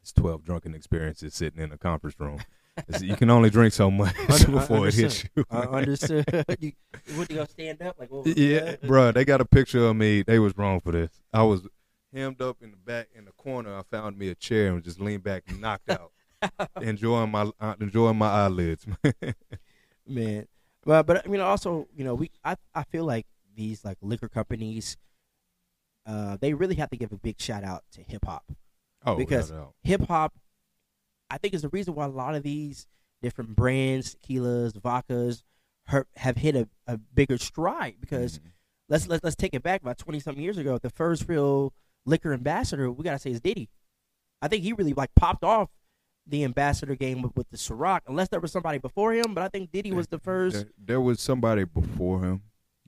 It's 0.00 0.12
twelve 0.12 0.44
drunken 0.44 0.74
experiences 0.74 1.35
sitting 1.35 1.62
in 1.62 1.72
a 1.72 1.79
conference 1.79 2.16
room. 2.18 2.40
You 3.00 3.16
can 3.16 3.31
only 3.31 3.50
drink 3.50 3.72
so 3.72 3.90
much 3.90 4.14
before 4.46 4.88
it 4.88 4.94
hits 4.94 5.24
you. 5.35 5.44
I 5.50 5.62
understood. 5.62 6.24
you, 6.61 6.72
what 7.14 7.31
you 7.31 7.37
gonna 7.37 7.48
stand 7.48 7.83
up 7.83 7.98
like? 7.98 8.09
Yeah, 8.24 8.76
bruh, 8.76 9.12
they 9.12 9.24
got 9.24 9.40
a 9.40 9.44
picture 9.44 9.87
of 9.87 9.96
me. 9.96 10.22
They 10.22 10.38
was 10.38 10.57
wrong 10.57 10.81
for 10.81 10.92
this. 10.92 11.11
I 11.33 11.42
was 11.42 11.66
hemmed 12.12 12.40
up 12.40 12.59
in 12.62 12.70
the 12.70 12.76
back 12.76 13.09
in 13.14 13.24
the 13.24 13.33
corner. 13.33 13.76
I 13.76 13.83
found 13.83 14.18
me 14.18 14.29
a 14.29 14.35
chair 14.35 14.72
and 14.72 14.83
just 14.83 15.00
leaned 15.00 15.24
back 15.24 15.44
and 15.48 15.61
knocked 15.61 15.90
out, 15.90 16.12
enjoying 16.81 17.31
my 17.31 17.50
uh, 17.61 17.74
enjoying 17.81 18.16
my 18.16 18.29
eyelids. 18.29 18.87
Man. 20.06 20.46
But 20.84 21.06
but 21.06 21.24
I 21.26 21.28
mean, 21.28 21.40
also, 21.40 21.88
you 21.94 22.04
know, 22.04 22.14
we 22.14 22.30
I 22.44 22.56
I 22.74 22.84
feel 22.84 23.04
like 23.04 23.26
these 23.54 23.84
like 23.84 23.98
liquor 24.00 24.28
companies, 24.28 24.96
uh, 26.06 26.36
they 26.40 26.54
really 26.54 26.76
have 26.76 26.90
to 26.90 26.96
give 26.96 27.12
a 27.12 27.16
big 27.16 27.40
shout 27.40 27.64
out 27.64 27.84
to 27.92 28.02
hip 28.02 28.24
hop. 28.24 28.44
oh, 29.04 29.16
Because- 29.16 29.50
without 29.50 29.62
a 29.62 29.64
doubt. 29.66 29.74
hip 29.82 30.00
hop, 30.08 30.34
I 31.30 31.38
think, 31.38 31.54
is 31.54 31.62
the 31.62 31.68
reason 31.68 31.94
why 31.94 32.04
a 32.06 32.08
lot 32.08 32.34
of 32.34 32.42
these 32.42 32.86
different 33.22 33.54
brands, 33.56 34.14
tequilas, 34.16 34.72
vodkas, 34.72 35.42
her, 35.86 36.06
have 36.16 36.36
hit 36.38 36.56
a, 36.56 36.68
a 36.86 36.96
bigger 36.98 37.38
stride. 37.38 37.96
Because 38.00 38.38
Mhm. 38.38 38.52
let's 38.88 39.06
let's 39.08 39.22
let's 39.24 39.36
take 39.36 39.54
it 39.54 39.62
back 39.62 39.82
about 39.82 39.98
twenty 39.98 40.20
something 40.20 40.42
years 40.42 40.58
ago. 40.58 40.78
The 40.78 40.90
first 40.90 41.28
real 41.28 41.72
liquor 42.06 42.32
ambassador, 42.32 42.90
we 42.90 43.04
gotta 43.04 43.18
say, 43.18 43.30
is 43.30 43.40
Diddy. 43.40 43.68
I 44.42 44.48
think 44.48 44.62
he 44.62 44.72
really 44.72 44.94
like 44.94 45.14
popped 45.14 45.44
off 45.44 45.68
the 46.31 46.45
ambassador 46.45 46.95
game 46.95 47.23
with, 47.23 47.37
with 47.37 47.51
the 47.51 47.57
Ciroc, 47.57 48.01
unless 48.07 48.29
there 48.29 48.40
was 48.40 48.53
somebody 48.53 48.79
before 48.79 49.12
him. 49.12 49.35
But 49.35 49.43
I 49.45 49.49
think 49.49 49.71
Diddy 49.73 49.93
was 49.93 50.07
the 50.09 50.19
first. 50.19 50.55
There, 50.57 50.66
there 50.79 51.01
was 51.01 51.21
somebody 51.21 51.64
before 51.64 52.23
him. 52.25 52.43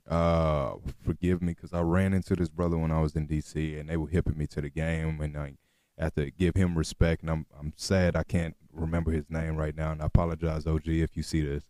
Uh, 0.07 0.73
forgive 1.05 1.41
me 1.41 1.53
because 1.53 1.73
I 1.73 1.81
ran 1.81 2.13
into 2.13 2.35
this 2.35 2.49
brother 2.49 2.77
when 2.77 2.91
I 2.91 2.99
was 3.01 3.15
in 3.15 3.27
DC, 3.27 3.79
and 3.79 3.89
they 3.89 3.97
were 3.97 4.07
hipping 4.07 4.37
me 4.37 4.47
to 4.47 4.61
the 4.61 4.69
game, 4.69 5.21
and 5.21 5.37
I 5.37 5.53
have 5.97 6.13
to 6.15 6.29
give 6.31 6.55
him 6.55 6.77
respect. 6.77 7.21
And 7.21 7.31
I'm 7.31 7.45
I'm 7.59 7.73
sad 7.77 8.15
I 8.15 8.23
can't 8.23 8.55
remember 8.71 9.11
his 9.11 9.29
name 9.29 9.55
right 9.55 9.75
now, 9.75 9.91
and 9.91 10.01
I 10.01 10.05
apologize, 10.07 10.65
OG, 10.67 10.87
if 10.87 11.15
you 11.15 11.23
see 11.23 11.41
this. 11.41 11.63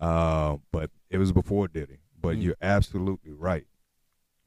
Uh, 0.00 0.56
but 0.72 0.90
it 1.10 1.18
was 1.18 1.32
before 1.32 1.68
Diddy. 1.68 1.98
But 2.20 2.36
Mm. 2.36 2.42
you're 2.42 2.56
absolutely 2.60 3.32
right 3.32 3.66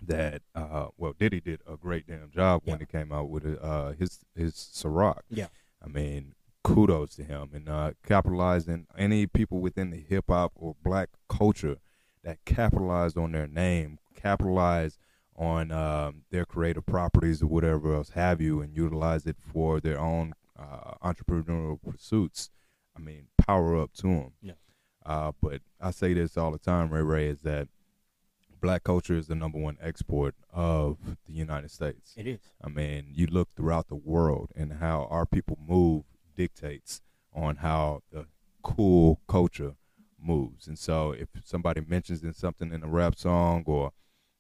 that 0.02 0.42
uh, 0.56 0.88
well, 0.98 1.14
Diddy 1.18 1.40
did 1.40 1.62
a 1.68 1.76
great 1.78 2.08
damn 2.08 2.32
job 2.32 2.62
when 2.66 2.78
Yeah. 2.78 2.84
it 2.84 2.90
came 2.92 3.12
out 3.12 3.30
with 3.30 3.46
uh 3.62 3.92
his 3.92 4.20
his 4.36 4.54
Ciroc. 4.54 5.22
Yeah. 5.30 5.48
I 5.84 5.88
mean, 5.88 6.34
kudos 6.64 7.16
to 7.16 7.24
him 7.24 7.50
and 7.54 7.70
uh, 7.70 7.92
capitalizing 8.06 8.88
any 8.98 9.28
people 9.28 9.60
within 9.60 9.92
the 9.92 9.98
hip 9.98 10.26
hop 10.30 10.52
or 10.56 10.76
black 10.84 11.10
culture 11.28 11.78
that 12.24 12.38
capitalized 12.46 13.18
on 13.18 13.32
their 13.32 13.48
name, 13.48 13.98
capitalize 14.16 14.98
on 15.36 15.72
um, 15.72 16.24
their 16.32 16.46
creative 16.46 16.86
properties 16.86 17.42
or 17.42 17.48
whatever 17.48 17.96
else 17.96 18.10
have 18.10 18.42
you, 18.42 18.62
and 18.62 18.76
utilize 18.76 19.26
it 19.26 19.38
for 19.40 19.80
their 19.80 20.00
own 20.00 20.34
uh, 20.58 20.96
entrepreneurial 21.02 21.82
pursuits. 21.82 22.50
I 22.96 23.00
mean, 23.00 23.28
power 23.38 23.82
up 23.82 23.94
to 23.96 24.08
them. 24.08 24.32
Yeah. 24.42 24.54
Uh, 25.06 25.32
but 25.42 25.62
I 25.80 25.92
say 25.92 26.14
this 26.14 26.38
all 26.38 26.52
the 26.52 26.60
time, 26.60 26.90
Ray 26.90 27.02
Ray, 27.02 27.28
is 27.28 27.40
that 27.42 27.70
black 28.62 28.84
culture 28.84 29.16
is 29.16 29.28
the 29.28 29.36
number 29.36 29.58
one 29.58 29.78
export 29.82 30.36
of 30.54 30.98
the 31.26 31.34
United 31.34 31.72
States. 31.72 32.14
It 32.18 32.28
is. 32.28 32.42
I 32.62 32.68
mean, 32.68 33.08
you 33.14 33.28
look 33.28 33.50
throughout 33.56 33.88
the 33.88 33.96
world 33.96 34.52
and 34.56 34.74
how 34.74 35.08
our 35.10 35.26
people 35.26 35.58
move 35.66 36.04
dictates 36.40 37.02
on 37.34 37.58
how 37.58 38.02
the 38.14 38.26
cool 38.64 39.20
culture 39.28 39.74
moves. 40.18 40.68
And 40.68 40.80
so, 40.80 41.12
if 41.12 41.28
somebody 41.44 41.82
mentions 41.86 42.24
in 42.24 42.34
something 42.34 42.72
in 42.72 42.82
a 42.82 42.88
rap 42.88 43.16
song 43.16 43.64
or 43.68 43.92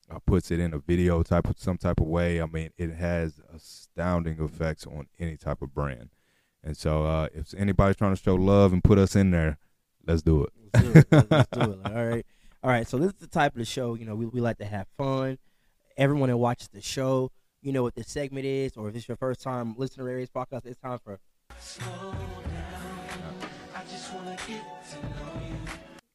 uh, 0.10 0.20
puts 0.26 0.50
it 0.50 0.62
in 0.62 0.74
a 0.74 0.80
video 0.80 1.22
type 1.24 1.50
of 1.50 1.60
some 1.60 1.78
type 1.78 2.00
of 2.00 2.08
way, 2.08 2.42
I 2.42 2.46
mean, 2.46 2.70
it 2.78 2.92
has 2.92 3.42
astounding 3.54 4.40
effects 4.40 4.88
on 4.88 5.08
any 5.20 5.36
type 5.36 5.62
of 5.62 5.74
brand. 5.74 6.10
And 6.64 6.78
so, 6.78 7.04
uh, 7.04 7.28
if 7.34 7.54
anybody's 7.54 7.98
trying 7.98 8.16
to 8.16 8.22
show 8.22 8.36
love 8.36 8.72
and 8.72 8.82
put 8.82 8.98
us 8.98 9.16
in 9.18 9.32
there, 9.32 9.58
let's 10.08 10.22
do 10.22 10.46
it. 10.46 10.54
Let's 10.74 10.86
do 10.86 11.00
it. 11.00 11.08
Let's- 11.30 11.48
do 11.52 11.72
it. 11.74 11.80
All 11.86 12.06
right. 12.06 12.26
All 12.64 12.70
right. 12.70 12.88
So 12.88 12.98
this 12.98 13.10
is 13.12 13.20
the 13.20 13.28
type 13.28 13.54
of 13.54 13.60
the 13.60 13.66
show, 13.66 13.96
you 13.96 14.06
know, 14.06 14.16
we, 14.16 14.26
we 14.26 14.40
like 14.40 14.58
to 14.60 14.66
have 14.66 14.88
fun. 14.98 15.38
Everyone 15.98 16.30
that 16.30 16.38
watches 16.38 16.70
the 16.70 16.82
show, 16.82 17.30
you 17.62 17.74
know 17.74 17.84
what 17.84 17.96
this 17.96 18.08
segment 18.08 18.46
is, 18.46 18.78
or 18.78 18.88
if 18.88 18.96
it's 18.96 19.08
your 19.08 19.18
first 19.18 19.42
time 19.42 19.76
listening 19.78 20.06
to 20.06 20.12
Aries 20.12 20.30
podcast, 20.30 20.66
it's 20.66 20.80
time 20.80 20.98
for 21.04 21.20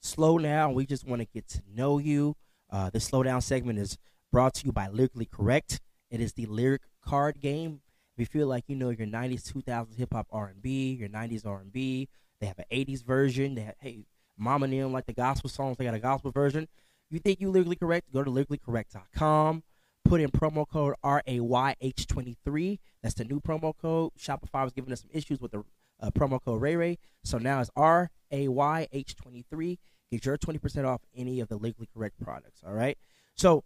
Slow 0.01 0.39
Down. 0.39 0.75
We 0.75 0.87
just 0.87 1.07
want 1.07 1.21
to 1.21 1.27
get 1.27 1.49
to 1.49 1.63
know 1.73 1.99
you. 1.99 2.37
Uh, 2.71 2.91
the 2.91 3.01
Slow 3.01 3.23
Down 3.23 3.41
segment 3.41 3.79
is 3.79 3.99
brought 4.33 4.55
to 4.55 4.67
you 4.67 4.73
by 4.73 4.89
Lyrically 4.89 5.27
Correct. 5.27 5.81
It 6.11 6.21
is 6.21 6.33
the 6.33 6.47
lyric 6.47 6.83
card 7.05 7.41
game. 7.41 7.81
If 8.17 8.21
you 8.21 8.27
feel 8.27 8.47
like 8.47 8.65
you 8.69 8.77
know 8.77 8.91
your 8.91 9.07
'90s, 9.07 9.53
2000s 9.53 9.97
hip 9.97 10.13
hop 10.13 10.29
R&B, 10.31 10.93
your 10.95 11.09
'90s 11.09 11.45
R&B, 11.45 12.09
they 12.41 12.47
have 12.47 12.59
an 12.59 12.65
'80s 12.73 13.05
version. 13.05 13.55
They 13.55 13.63
have, 13.63 13.75
hey, 13.81 14.07
Mama 14.39 14.65
and 14.65 14.73
them 14.73 14.93
like 14.93 15.07
the 15.07 15.13
gospel 15.13 15.51
songs. 15.51 15.77
They 15.77 15.85
got 15.85 15.95
a 15.95 15.99
gospel 15.99 16.31
version. 16.31 16.69
You 17.11 17.19
think 17.19 17.41
you 17.41 17.51
lyrically 17.51 17.77
correct? 17.77 18.13
Go 18.13 18.25
to 18.25 18.31
lyricallycorrect.com. 18.31 19.63
Put 20.05 20.21
in 20.21 20.31
promo 20.31 20.69
code 20.69 20.95
RAYH23. 21.05 22.79
That's 23.03 23.15
the 23.15 23.25
new 23.25 23.41
promo 23.41 23.73
code. 23.77 24.13
Shopify 24.19 24.65
was 24.65 24.73
giving 24.73 24.93
us 24.93 25.01
some 25.01 25.11
issues 25.13 25.41
with 25.41 25.53
the 25.53 25.65
uh, 26.01 26.11
promo 26.11 26.41
code 26.43 26.61
Ray 26.61 26.77
Ray. 26.77 26.99
So 27.25 27.39
now 27.39 27.61
it's 27.61 27.71
RAYH23. 27.77 29.79
Get 30.11 30.25
your 30.27 30.37
20% 30.39 30.85
off 30.87 31.01
any 31.17 31.41
of 31.41 31.49
the 31.49 31.57
Lyrically 31.57 31.89
Correct 31.93 32.21
products. 32.23 32.61
All 32.67 32.73
right. 32.75 32.97
So 33.37 33.65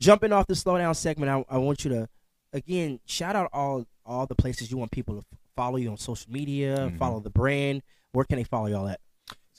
jumping 0.00 0.32
off 0.32 0.46
the 0.46 0.54
slowdown 0.54 0.94
segment, 0.96 1.30
I, 1.30 1.54
I 1.54 1.58
want 1.58 1.84
you 1.84 1.90
to 1.90 2.08
again 2.52 3.00
shout 3.06 3.34
out 3.34 3.48
all 3.52 3.86
all 4.04 4.26
the 4.26 4.34
places 4.34 4.70
you 4.70 4.76
want 4.76 4.90
people 4.90 5.20
to 5.20 5.26
follow 5.56 5.76
you 5.76 5.90
on 5.90 5.96
social 5.96 6.30
media, 6.32 6.76
Mhm. 6.90 6.98
follow 6.98 7.20
the 7.20 7.30
brand, 7.30 7.82
where 8.12 8.24
can 8.24 8.36
they 8.36 8.44
follow 8.44 8.66
y'all 8.66 8.88
at? 8.88 9.00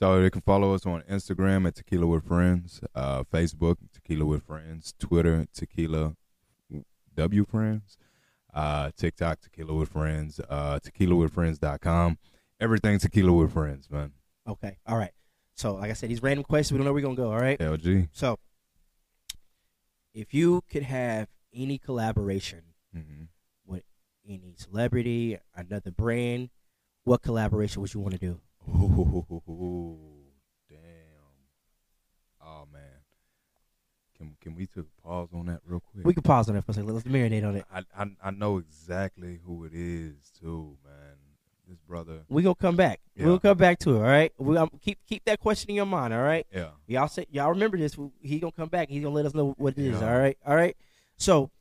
So 0.03 0.21
they 0.21 0.29
can 0.29 0.41
follow 0.41 0.73
us 0.73 0.85
on 0.85 1.01
Instagram 1.09 1.65
at 1.65 1.75
Tequila 1.75 2.05
with 2.05 2.25
Friends, 2.25 2.81
uh, 2.93 3.23
Facebook 3.23 3.77
Tequila 3.93 4.25
with 4.25 4.43
Friends, 4.43 4.93
Twitter 4.99 5.45
Tequila 5.53 6.17
W 7.15 7.45
Friends, 7.45 7.97
uh, 8.53 8.91
TikTok 8.97 9.39
Tequila 9.39 9.73
with 9.73 9.87
Friends, 9.87 10.41
uh, 10.49 10.79
TequilaWithFriends.com. 10.83 12.17
Everything 12.59 12.99
Tequila 12.99 13.31
with 13.31 13.53
Friends, 13.53 13.89
man. 13.89 14.11
Okay, 14.45 14.77
all 14.85 14.97
right. 14.97 15.13
So, 15.55 15.75
like 15.75 15.89
I 15.91 15.93
said, 15.93 16.09
these 16.09 16.21
random 16.21 16.43
questions, 16.43 16.73
we 16.73 16.79
don't 16.79 16.85
know 16.85 16.91
where 16.91 17.01
we're 17.01 17.15
gonna 17.15 17.15
go. 17.15 17.31
All 17.31 17.39
right. 17.39 17.57
LG. 17.57 18.09
So, 18.11 18.39
if 20.13 20.33
you 20.33 20.63
could 20.69 20.83
have 20.83 21.29
any 21.53 21.77
collaboration 21.77 22.63
hmm 22.93 23.23
with 23.65 23.83
any 24.27 24.53
celebrity, 24.57 25.37
another 25.55 25.91
brand, 25.91 26.49
what 27.05 27.21
collaboration 27.21 27.81
would 27.81 27.93
you 27.93 28.01
want 28.01 28.15
to 28.15 28.19
do? 28.19 28.41
Ooh, 28.69 29.97
damn. 30.69 30.77
Oh 32.41 32.67
man. 32.71 32.81
Can 34.17 34.35
can 34.41 34.55
we 34.55 34.65
take 34.65 34.85
a 34.85 35.01
pause 35.01 35.29
on 35.33 35.47
that 35.47 35.61
real 35.65 35.79
quick? 35.79 36.05
We 36.05 36.13
can 36.13 36.23
pause 36.23 36.47
on 36.49 36.55
that 36.55 36.65
for 36.65 36.71
a 36.71 36.73
second. 36.75 36.93
Let's 36.93 37.07
marinate 37.07 37.47
on 37.47 37.55
it. 37.55 37.65
I, 37.73 37.83
I 37.97 38.05
I 38.23 38.31
know 38.31 38.57
exactly 38.57 39.39
who 39.45 39.65
it 39.65 39.71
is 39.73 40.31
too, 40.39 40.77
man. 40.83 41.15
This 41.67 41.77
brother. 41.87 42.19
We 42.27 42.43
gonna 42.43 42.55
come 42.55 42.75
back. 42.75 42.99
Yeah. 43.15 43.25
We'll 43.25 43.39
come 43.39 43.57
back 43.57 43.79
to 43.79 43.95
it. 43.95 43.97
All 43.97 44.03
right. 44.03 44.33
We 44.37 44.57
um, 44.57 44.69
keep 44.81 44.99
keep 45.07 45.23
that 45.25 45.39
question 45.39 45.69
in 45.69 45.75
your 45.77 45.85
mind. 45.85 46.13
All 46.13 46.21
right. 46.21 46.45
Yeah. 46.53 46.71
Y'all 46.87 47.07
say 47.07 47.25
y'all 47.31 47.49
remember 47.49 47.77
this. 47.77 47.97
He 48.21 48.39
gonna 48.39 48.51
come 48.51 48.69
back. 48.69 48.89
He's 48.89 49.01
gonna 49.01 49.15
let 49.15 49.25
us 49.25 49.33
know 49.33 49.55
what 49.57 49.77
it 49.77 49.81
is. 49.85 49.99
Yeah. 49.99 50.11
All 50.11 50.19
right. 50.19 50.37
All 50.45 50.55
right. 50.55 50.75
So, 51.17 51.51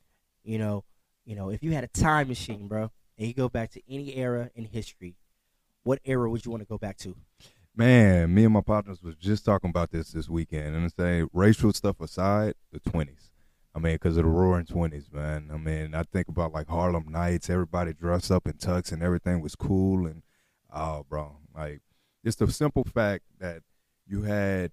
you 0.43 0.59
know, 0.59 0.85
you 1.25 1.37
know, 1.37 1.51
if 1.51 1.63
you 1.63 1.71
had 1.71 1.85
a 1.85 1.89
time 1.89 2.29
machine, 2.29 2.67
bro, 2.67 2.91
and 3.17 3.29
you 3.29 3.33
go 3.33 3.49
back 3.49 3.71
to 3.73 3.81
any 3.89 4.17
era 4.17 4.51
in 4.57 4.65
history, 4.65 5.15
what 5.83 6.01
era 6.05 6.31
would 6.31 6.45
you 6.45 6.51
want 6.51 6.63
to 6.63 6.69
go 6.69 6.79
back 6.79 6.97
to? 6.99 7.17
Man, 7.75 8.35
me 8.35 8.45
and 8.45 8.53
my 8.53 8.61
partners 8.61 9.03
was 9.03 9.17
just 9.17 9.45
talking 9.45 9.71
about 9.71 9.91
this 9.91 10.13
this 10.13 10.29
weekend, 10.29 10.77
and 10.77 10.93
say 10.93 11.25
racial 11.33 11.73
stuff 11.73 12.01
aside, 12.01 12.55
the 12.71 12.81
twenties. 12.81 13.31
I 13.75 13.79
mean, 13.79 13.95
because 13.95 14.19
of 14.19 14.25
the 14.25 14.29
Roaring 14.29 14.67
Twenties, 14.67 15.09
man. 15.11 15.49
I 15.53 15.57
mean, 15.57 15.95
I 15.95 16.03
think 16.03 16.29
about 16.29 16.53
like 16.53 16.69
Harlem 16.69 17.07
Nights. 17.09 17.49
Everybody 17.49 17.95
dressed 17.95 18.31
up 18.31 18.47
in 18.47 18.55
tux, 18.55 18.93
and 18.93 19.03
everything 19.03 19.41
was 19.41 19.55
cool. 19.55 20.07
And 20.07 20.23
oh, 20.71 21.07
bro, 21.09 21.39
like 21.55 21.81
just 22.25 22.39
the 22.39 22.51
simple 22.51 22.85
fact 22.85 23.25
that 23.41 23.63
you 24.07 24.23
had 24.23 24.73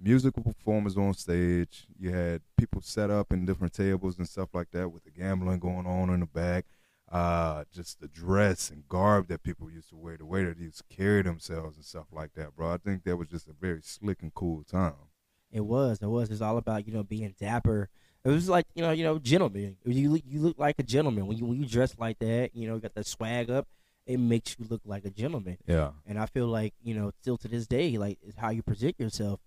musical 0.00 0.44
performers 0.44 0.96
on 0.96 1.14
stage. 1.14 1.88
You 1.98 2.12
had 2.12 2.42
people 2.56 2.80
set 2.80 3.10
up 3.10 3.32
in 3.32 3.46
different 3.46 3.72
tables 3.72 4.16
and 4.18 4.28
stuff 4.28 4.50
like 4.54 4.70
that, 4.70 4.90
with 4.90 5.02
the 5.02 5.10
gambling 5.10 5.58
going 5.58 5.86
on 5.86 6.10
in 6.10 6.20
the 6.20 6.26
back. 6.26 6.66
Uh, 7.10 7.64
just 7.72 8.00
the 8.00 8.08
dress 8.08 8.70
and 8.70 8.86
garb 8.88 9.28
that 9.28 9.42
people 9.42 9.70
used 9.70 9.88
to 9.88 9.96
wear, 9.96 10.16
the 10.18 10.26
way 10.26 10.44
that 10.44 10.58
they 10.58 10.64
used 10.64 10.78
to 10.88 10.94
carry 10.96 11.22
themselves 11.22 11.76
and 11.76 11.84
stuff 11.84 12.06
like 12.12 12.34
that, 12.34 12.54
bro. 12.54 12.70
I 12.72 12.76
think 12.76 13.04
that 13.04 13.16
was 13.16 13.28
just 13.28 13.48
a 13.48 13.54
very 13.58 13.80
slick 13.82 14.20
and 14.22 14.34
cool 14.34 14.62
time. 14.64 14.92
It 15.50 15.64
was. 15.64 16.00
It 16.02 16.06
was. 16.06 16.30
It's 16.30 16.42
all 16.42 16.58
about 16.58 16.86
you 16.86 16.92
know 16.92 17.02
being 17.02 17.34
dapper. 17.40 17.88
It 18.24 18.28
was 18.28 18.48
like 18.50 18.66
you 18.74 18.82
know 18.82 18.90
you 18.90 19.04
know 19.04 19.18
gentleman. 19.18 19.76
You 19.86 20.10
look 20.12 20.22
you 20.26 20.40
look 20.40 20.58
like 20.58 20.74
a 20.78 20.82
gentleman 20.82 21.26
when 21.26 21.38
you 21.38 21.46
when 21.46 21.58
you 21.58 21.64
dress 21.66 21.94
like 21.98 22.18
that. 22.18 22.50
You 22.54 22.68
know 22.68 22.78
got 22.78 22.94
that 22.94 23.06
swag 23.06 23.50
up. 23.50 23.66
It 24.06 24.18
makes 24.18 24.56
you 24.58 24.66
look 24.68 24.82
like 24.84 25.04
a 25.06 25.10
gentleman. 25.10 25.56
Yeah. 25.66 25.92
And 26.06 26.18
I 26.18 26.26
feel 26.26 26.46
like 26.48 26.74
you 26.82 26.94
know 26.94 27.12
still 27.22 27.38
to 27.38 27.48
this 27.48 27.66
day 27.66 27.96
like 27.96 28.18
it's 28.22 28.36
how 28.36 28.50
you 28.50 28.62
present 28.62 28.96
yourself. 28.98 29.40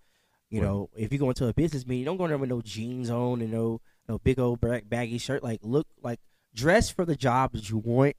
You 0.50 0.62
Right. 0.62 0.68
know 0.68 0.90
if 0.98 1.14
you 1.14 1.20
go 1.20 1.30
into 1.30 1.46
a 1.48 1.54
business 1.54 1.86
meeting, 1.86 2.06
don't 2.06 2.18
go 2.18 2.26
in 2.26 2.30
there 2.32 2.38
with 2.40 2.50
no 2.50 2.62
jeans 2.62 3.12
on 3.12 3.42
and 3.42 3.52
no 3.52 3.82
no 4.10 4.18
big 4.18 4.40
old 4.40 4.60
baggy 4.62 5.20
shirt. 5.20 5.44
Like 5.44 5.60
look 5.62 5.86
like 6.02 6.20
dress 6.54 6.90
for 6.90 7.06
the 7.06 7.16
job 7.16 7.54
that 7.54 7.70
you 7.70 7.78
want 7.78 8.16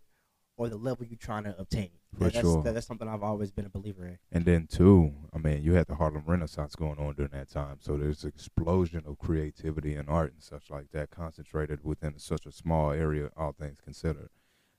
or 0.56 0.68
the 0.68 0.76
level 0.76 1.04
you're 1.06 1.16
trying 1.18 1.44
to 1.44 1.58
obtain. 1.58 1.90
For 2.16 2.24
that's, 2.24 2.40
sure. 2.40 2.62
that- 2.62 2.74
that's 2.74 2.86
something 2.86 3.08
I've 3.08 3.22
always 3.22 3.50
been 3.50 3.64
a 3.64 3.70
believer 3.70 4.06
in. 4.06 4.18
And 4.30 4.44
then 4.44 4.66
too, 4.66 5.14
I 5.32 5.38
mean, 5.38 5.62
you 5.62 5.72
had 5.72 5.86
the 5.86 5.94
Harlem 5.94 6.24
Renaissance 6.26 6.74
going 6.76 6.98
on 6.98 7.14
during 7.14 7.32
that 7.32 7.50
time, 7.50 7.78
so 7.80 7.96
there's 7.96 8.22
an 8.24 8.28
explosion 8.28 9.02
of 9.06 9.18
creativity 9.18 9.94
and 9.94 10.10
art 10.10 10.32
and 10.34 10.42
such 10.42 10.70
like 10.70 10.90
that 10.92 11.10
concentrated 11.10 11.80
within 11.82 12.18
such 12.18 12.44
a 12.44 12.52
small 12.52 12.90
area. 12.90 13.30
All 13.36 13.52
things 13.52 13.78
considered, 13.82 14.28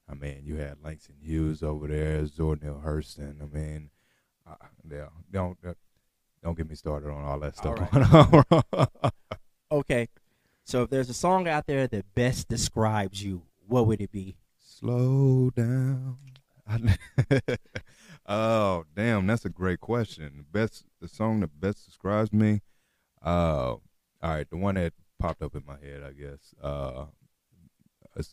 I 0.07 0.13
mean, 0.13 0.43
you 0.45 0.57
had 0.57 0.77
Langston 0.83 1.15
Hughes 1.19 1.63
over 1.63 1.87
there, 1.87 2.23
Zora 2.27 2.57
Neale 2.61 2.81
Hurston. 2.85 3.41
I 3.41 3.45
mean, 3.45 3.89
uh, 4.47 4.55
yeah, 4.89 5.07
don't 5.31 5.57
uh, 5.65 5.73
don't 6.43 6.55
get 6.55 6.69
me 6.69 6.75
started 6.75 7.09
on 7.09 7.23
all 7.23 7.39
that 7.39 7.57
stuff 7.57 7.79
All 7.93 8.43
going 8.51 8.63
on. 8.73 9.11
Okay, 9.71 10.07
so 10.63 10.83
if 10.83 10.89
there's 10.89 11.09
a 11.09 11.13
song 11.13 11.47
out 11.47 11.67
there 11.67 11.87
that 11.87 12.13
best 12.15 12.47
describes 12.47 13.23
you, 13.23 13.43
what 13.67 13.87
would 13.87 14.01
it 14.01 14.11
be? 14.11 14.37
Slow 14.57 15.49
down. 15.49 16.17
Oh, 18.25 18.85
damn, 18.95 19.27
that's 19.27 19.45
a 19.45 19.49
great 19.49 19.81
question. 19.81 20.31
The 20.37 20.59
best, 20.59 20.85
the 21.01 21.07
song 21.07 21.41
that 21.41 21.59
best 21.59 21.85
describes 21.85 22.31
me. 22.31 22.61
Uh, 23.23 23.75
all 23.75 23.81
right, 24.21 24.49
the 24.49 24.57
one 24.57 24.75
that 24.75 24.93
popped 25.19 25.41
up 25.41 25.55
in 25.55 25.63
my 25.65 25.77
head, 25.85 26.03
I 26.03 26.11
guess. 26.13 26.53
Uh, 26.61 27.05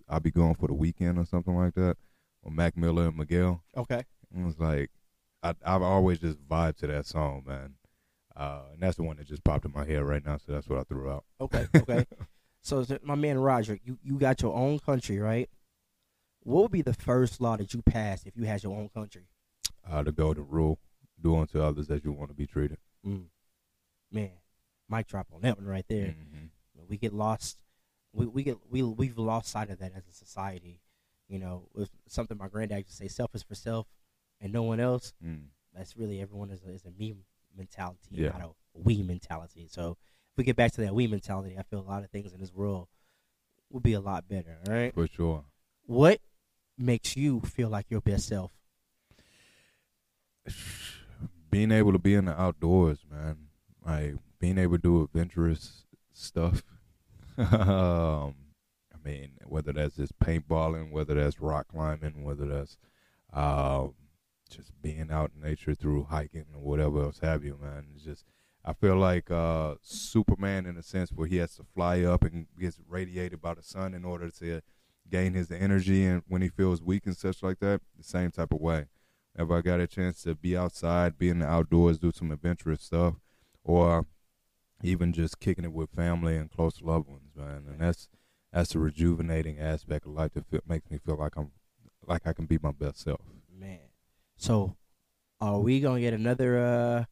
I'll 0.09 0.21
be 0.21 0.31
going 0.31 0.55
for 0.55 0.69
the 0.69 0.75
weekend 0.75 1.19
or 1.19 1.25
something 1.25 1.57
like 1.57 1.75
that. 1.75 1.97
Or 2.43 2.53
Mac 2.53 2.77
Miller 2.77 3.09
and 3.09 3.16
Miguel. 3.16 3.64
Okay. 3.77 4.05
It 4.35 4.45
was 4.45 4.59
like, 4.61 4.90
I, 5.43 5.55
I've 5.64 5.83
always 5.83 6.21
just 6.21 6.38
vibe 6.47 6.77
to 6.79 6.87
that 6.87 7.07
song, 7.07 7.43
man. 7.47 7.75
Uh, 8.37 8.62
and 8.73 8.83
that's 8.83 8.97
the 8.97 9.03
one 9.03 9.16
that 9.16 9.27
just 9.27 9.45
popped 9.45 9.64
in 9.64 9.73
my 9.73 9.85
head 9.85 10.03
right 10.03 10.25
now, 10.25 10.37
so 10.38 10.53
that's 10.53 10.69
what 10.69 10.79
I 10.79 10.85
threw 10.85 11.11
out. 11.11 11.25
Okay. 11.40 11.66
Okay. 11.77 12.07
so 12.62 12.85
my 13.03 13.14
man 13.14 13.37
Roddrick, 13.37 13.81
you 13.85 13.99
you 14.03 14.19
got 14.19 14.40
your 14.43 14.55
own 14.55 14.79
country, 14.79 15.19
right? 15.19 15.49
What 16.43 16.62
would 16.62 16.73
be 16.73 16.83
the 16.83 16.95
first 16.95 17.40
law 17.40 17.57
that 17.57 17.75
you 17.75 17.83
pass 17.83 18.25
if 18.25 18.37
you 18.37 18.45
had 18.45 18.62
your 18.62 18.77
own 18.77 18.88
country? 18.88 19.27
Uh, 19.88 20.03
the 20.03 20.12
golden 20.12 20.47
rule: 20.49 20.79
do 21.21 21.37
unto 21.37 21.61
others 21.61 21.90
as 21.90 22.05
you 22.05 22.12
want 22.12 22.31
to 22.31 22.35
be 22.35 22.47
treated. 22.47 22.79
Mm. 23.07 23.27
Man, 24.12 24.31
mic 24.88 25.07
drop 25.07 25.29
on 25.35 25.43
that 25.43 25.59
one 25.59 25.66
right 25.66 25.85
there. 25.88 26.14
Mhm. 26.19 26.51
We 26.88 26.97
get 26.97 27.12
lost. 27.12 27.62
We 28.12 28.27
we 28.27 28.43
get 28.43 28.59
we 28.71 28.83
we've 28.83 29.19
lost 29.19 29.49
sight 29.49 29.71
of 29.71 29.79
that 29.79 29.93
as 29.95 30.07
a 30.07 30.12
society. 30.12 30.81
You 31.29 31.38
know, 31.38 31.69
something 32.09 32.37
my 32.37 32.49
granddad 32.49 32.79
used 32.79 32.90
to 32.90 32.97
say: 32.97 33.09
"Self 33.09 33.35
is 33.35 33.43
for 33.43 33.55
self, 33.55 33.87
and 34.40 34.53
no 34.53 34.62
one 34.62 34.81
else." 34.81 35.12
Mm. 35.25 35.47
That's 35.75 35.97
really 35.97 36.21
everyone 36.21 36.51
is 36.51 36.62
a, 36.64 36.71
is 36.71 36.85
a 36.85 36.90
me 36.90 37.14
mentality, 37.57 38.09
Yeah. 38.11 38.31
not 38.31 38.43
a 38.43 38.51
we 38.75 39.03
mentality. 39.03 39.67
So 39.71 39.97
if 40.33 40.39
we 40.39 40.45
get 40.45 40.57
back 40.57 40.73
to 40.73 40.81
that 40.83 40.95
we 40.95 41.07
mentality, 41.07 41.57
I 41.59 41.63
feel 41.63 41.81
a 41.81 41.83
lot 41.83 42.05
of 42.05 42.11
things 42.11 42.33
in 42.33 42.41
this 42.41 42.53
world 42.53 42.89
will 43.71 43.81
be 43.81 43.93
a 43.93 44.01
lot 44.01 44.29
better. 44.29 44.59
All 44.67 44.73
right. 44.73 44.95
For 44.95 45.07
sure. 45.07 45.45
What 45.87 46.21
makes 46.79 47.17
you 47.17 47.41
feel 47.41 47.69
like 47.69 47.87
your 47.91 48.01
best 48.01 48.27
self? 48.29 48.53
being 51.51 51.73
able 51.73 51.93
to 51.93 51.99
be 51.99 52.15
in 52.15 52.27
the 52.27 52.41
outdoors, 52.41 52.99
man. 53.11 53.37
Like 53.85 54.15
being 54.39 54.59
able 54.59 54.77
to 54.77 54.83
do 54.83 55.03
adventurous 55.03 55.85
stuff. 56.13 56.63
um, 57.39 58.35
I 58.93 58.99
mean, 59.05 59.33
whether 59.47 59.73
that's 59.73 59.97
just 59.97 60.19
paintballing, 60.19 60.93
whether 60.93 61.15
that's 61.15 61.41
rock 61.41 61.69
climbing, 61.69 62.23
whether 62.25 62.47
that's 62.47 62.77
um, 63.33 63.95
just 64.51 64.73
being 64.83 65.11
out 65.11 65.33
in 65.35 65.43
nature 65.43 65.75
through 65.75 66.05
hiking 66.05 66.47
or 66.55 66.61
whatever 66.61 67.03
else 67.03 67.21
have 67.21 67.45
you, 67.45 67.59
man. 67.61 67.87
It's 67.95 68.05
just 68.05 68.25
I 68.65 68.73
feel 68.75 68.97
like 68.97 69.31
uh, 69.31 69.77
Superman 69.83 70.67
in 70.67 70.77
a 70.77 70.83
sense 70.83 71.11
where 71.11 71.27
he 71.27 71.37
has 71.37 71.57
to 71.57 71.65
fly 71.75 72.03
up 72.03 72.23
and 72.23 72.47
gets 72.59 72.79
radiated 72.87 73.41
by 73.41 73.55
the 73.55 73.63
sun 73.63 73.95
in 73.95 74.05
order 74.05 74.31
to 74.31 74.61
gain 75.11 75.35
his 75.35 75.51
energy 75.51 76.05
and 76.05 76.23
when 76.29 76.43
he 76.43 76.49
feels 76.49 76.83
weak 76.83 77.07
and 77.07 77.17
such 77.17 77.43
like 77.43 77.61
that. 77.61 77.81
The 77.97 78.05
same 78.05 78.31
type 78.31 78.53
of 78.53 78.61
way. 78.61 78.87
If 79.35 79.51
I 79.51 79.61
got 79.61 79.81
a 79.81 79.87
chance 79.87 80.23
to 80.23 80.35
be 80.35 80.57
outside, 80.57 81.17
be 81.17 81.31
in 81.31 81.39
the 81.39 81.47
outdoors, 81.47 81.99
do 81.99 82.13
some 82.13 82.31
adventurous 82.33 82.83
stuff, 82.83 83.15
or 83.65 84.07
even 84.83 85.13
just 85.13 85.41
kicking 85.41 85.65
it 85.65 85.73
with 85.73 85.91
family 85.91 86.37
and 86.37 86.51
close 86.51 86.83
loved 86.83 87.09
ones, 87.09 87.31
man. 87.35 87.65
And 87.69 87.81
that's 87.81 88.09
that's 88.53 88.75
a 88.75 88.79
rejuvenating 88.79 89.59
aspect 89.59 90.07
of 90.07 90.13
life 90.13 90.33
that 90.35 90.69
makes 90.69 90.91
me 90.91 90.99
feel 90.99 91.17
like 91.17 91.37
I'm 91.37 91.53
like 92.07 92.27
I 92.27 92.33
can 92.33 92.47
be 92.47 92.59
my 92.61 92.73
best 92.73 93.01
self. 93.01 93.21
Man. 93.57 93.89
So 94.40 94.74
are 95.40 95.61
we 95.61 95.81
gonna 95.81 96.00
get 96.00 96.14
another 96.14 96.59
uh 96.59 97.05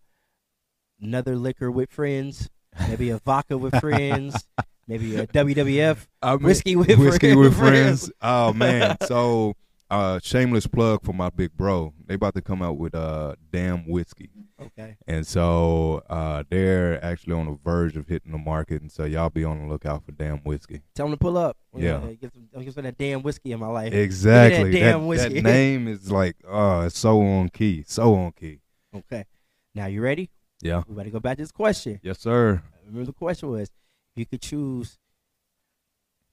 another 1.01 1.37
liquor 1.37 1.71
with 1.71 1.91
friends? 1.93 2.49
Maybe 2.89 3.11
a 3.11 3.19
vodka 3.19 3.59
with 3.59 3.79
friends? 3.81 4.47
Maybe 4.87 5.17
a 5.17 5.27
WWF 5.27 6.07
I 6.23 6.37
mean, 6.37 6.43
whiskey 6.43 6.75
with 6.75 6.89
whiskey 6.99 7.35
friends. 7.35 7.39
with 7.39 7.57
friends. 7.59 8.11
Oh 8.23 8.55
man! 8.55 8.97
So 9.07 9.53
uh, 9.91 10.21
shameless 10.23 10.67
plug 10.67 11.03
for 11.03 11.13
my 11.13 11.31
big 11.31 11.57
bro. 11.57 11.95
They 12.07 12.15
about 12.15 12.35
to 12.35 12.43
come 12.43 12.63
out 12.63 12.77
with 12.77 12.95
uh 12.95 13.37
damn 13.51 13.89
whiskey. 13.89 14.31
Okay. 14.61 14.97
And 15.07 15.27
so 15.27 16.03
uh, 16.11 16.43
they're 16.51 17.03
actually 17.05 17.35
on 17.35 17.47
the 17.47 17.59
verge 17.65 17.97
of 17.97 18.09
hitting 18.09 18.33
the 18.33 18.39
market, 18.39 18.83
and 18.83 18.91
so 18.91 19.05
y'all 19.05 19.31
be 19.31 19.45
on 19.45 19.61
the 19.61 19.69
lookout 19.69 20.05
for 20.05 20.13
damn 20.13 20.39
whiskey. 20.39 20.83
Tell 20.95 21.07
them 21.07 21.13
to 21.13 21.17
pull 21.17 21.39
up. 21.39 21.57
Yeah. 21.77 22.01
Get 22.21 22.33
some, 22.33 22.65
get 22.65 22.75
some 22.75 22.85
that 22.85 22.99
damn 22.99 23.23
whiskey 23.23 23.53
in 23.53 23.61
my 23.61 23.69
life. 23.69 23.93
Exactly. 23.93 24.73
damn 24.73 25.01
that, 25.01 25.07
whiskey. 25.07 25.35
that 25.41 25.45
name 25.45 25.87
is 25.87 26.11
like, 26.11 26.37
oh, 26.47 26.83
it's 26.83 26.99
so 26.99 27.21
on 27.23 27.51
key, 27.51 27.85
so 27.87 28.15
on 28.15 28.33
key. 28.33 28.61
Okay. 28.95 29.27
Now 29.75 29.87
you 29.87 30.01
ready? 30.01 30.31
Yeah. 30.61 30.83
We 30.89 30.97
better 30.97 31.11
go 31.11 31.21
back 31.21 31.37
to 31.37 31.43
this 31.45 31.53
question. 31.53 32.01
Yes, 32.03 32.19
sir. 32.19 32.63
Remember 32.85 33.07
the 33.07 33.13
question 33.13 33.51
was, 33.51 33.69
if 33.69 33.71
you 34.17 34.27
could 34.27 34.43
choose 34.43 34.99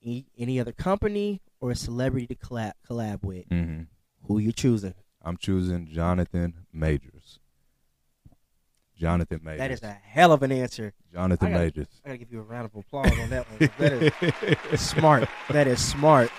any, 0.06 0.26
any 0.38 0.60
other 0.60 0.72
company 0.72 1.42
or 1.60 1.70
a 1.72 1.76
celebrity 1.76 2.26
to 2.28 2.34
collab 2.36 2.72
collab 2.88 3.24
with, 3.24 3.44
hmm 3.50 3.82
Who 4.26 4.38
you 4.38 4.52
choosing? 4.52 4.94
I'm 5.22 5.36
choosing 5.36 5.88
Jonathan 5.88 6.54
Majors. 6.72 7.40
Jonathan 8.96 9.40
Majors. 9.42 9.58
That 9.58 9.70
is 9.72 9.82
a 9.82 9.92
hell 9.92 10.32
of 10.32 10.42
an 10.42 10.52
answer. 10.52 10.94
Jonathan 11.12 11.48
I 11.48 11.50
gotta- 11.50 11.64
Majors. 11.64 11.88
I 12.04 12.08
gotta 12.08 12.18
give 12.18 12.32
you 12.32 12.38
a 12.40 12.42
round 12.42 12.66
of 12.66 12.74
applause 12.74 13.12
on 13.18 13.30
that 13.30 13.46
one. 13.50 13.70
That 13.78 14.62
is 14.72 14.80
smart. 14.80 15.28
That 15.50 15.66
is 15.66 15.84
smart. 15.84 16.30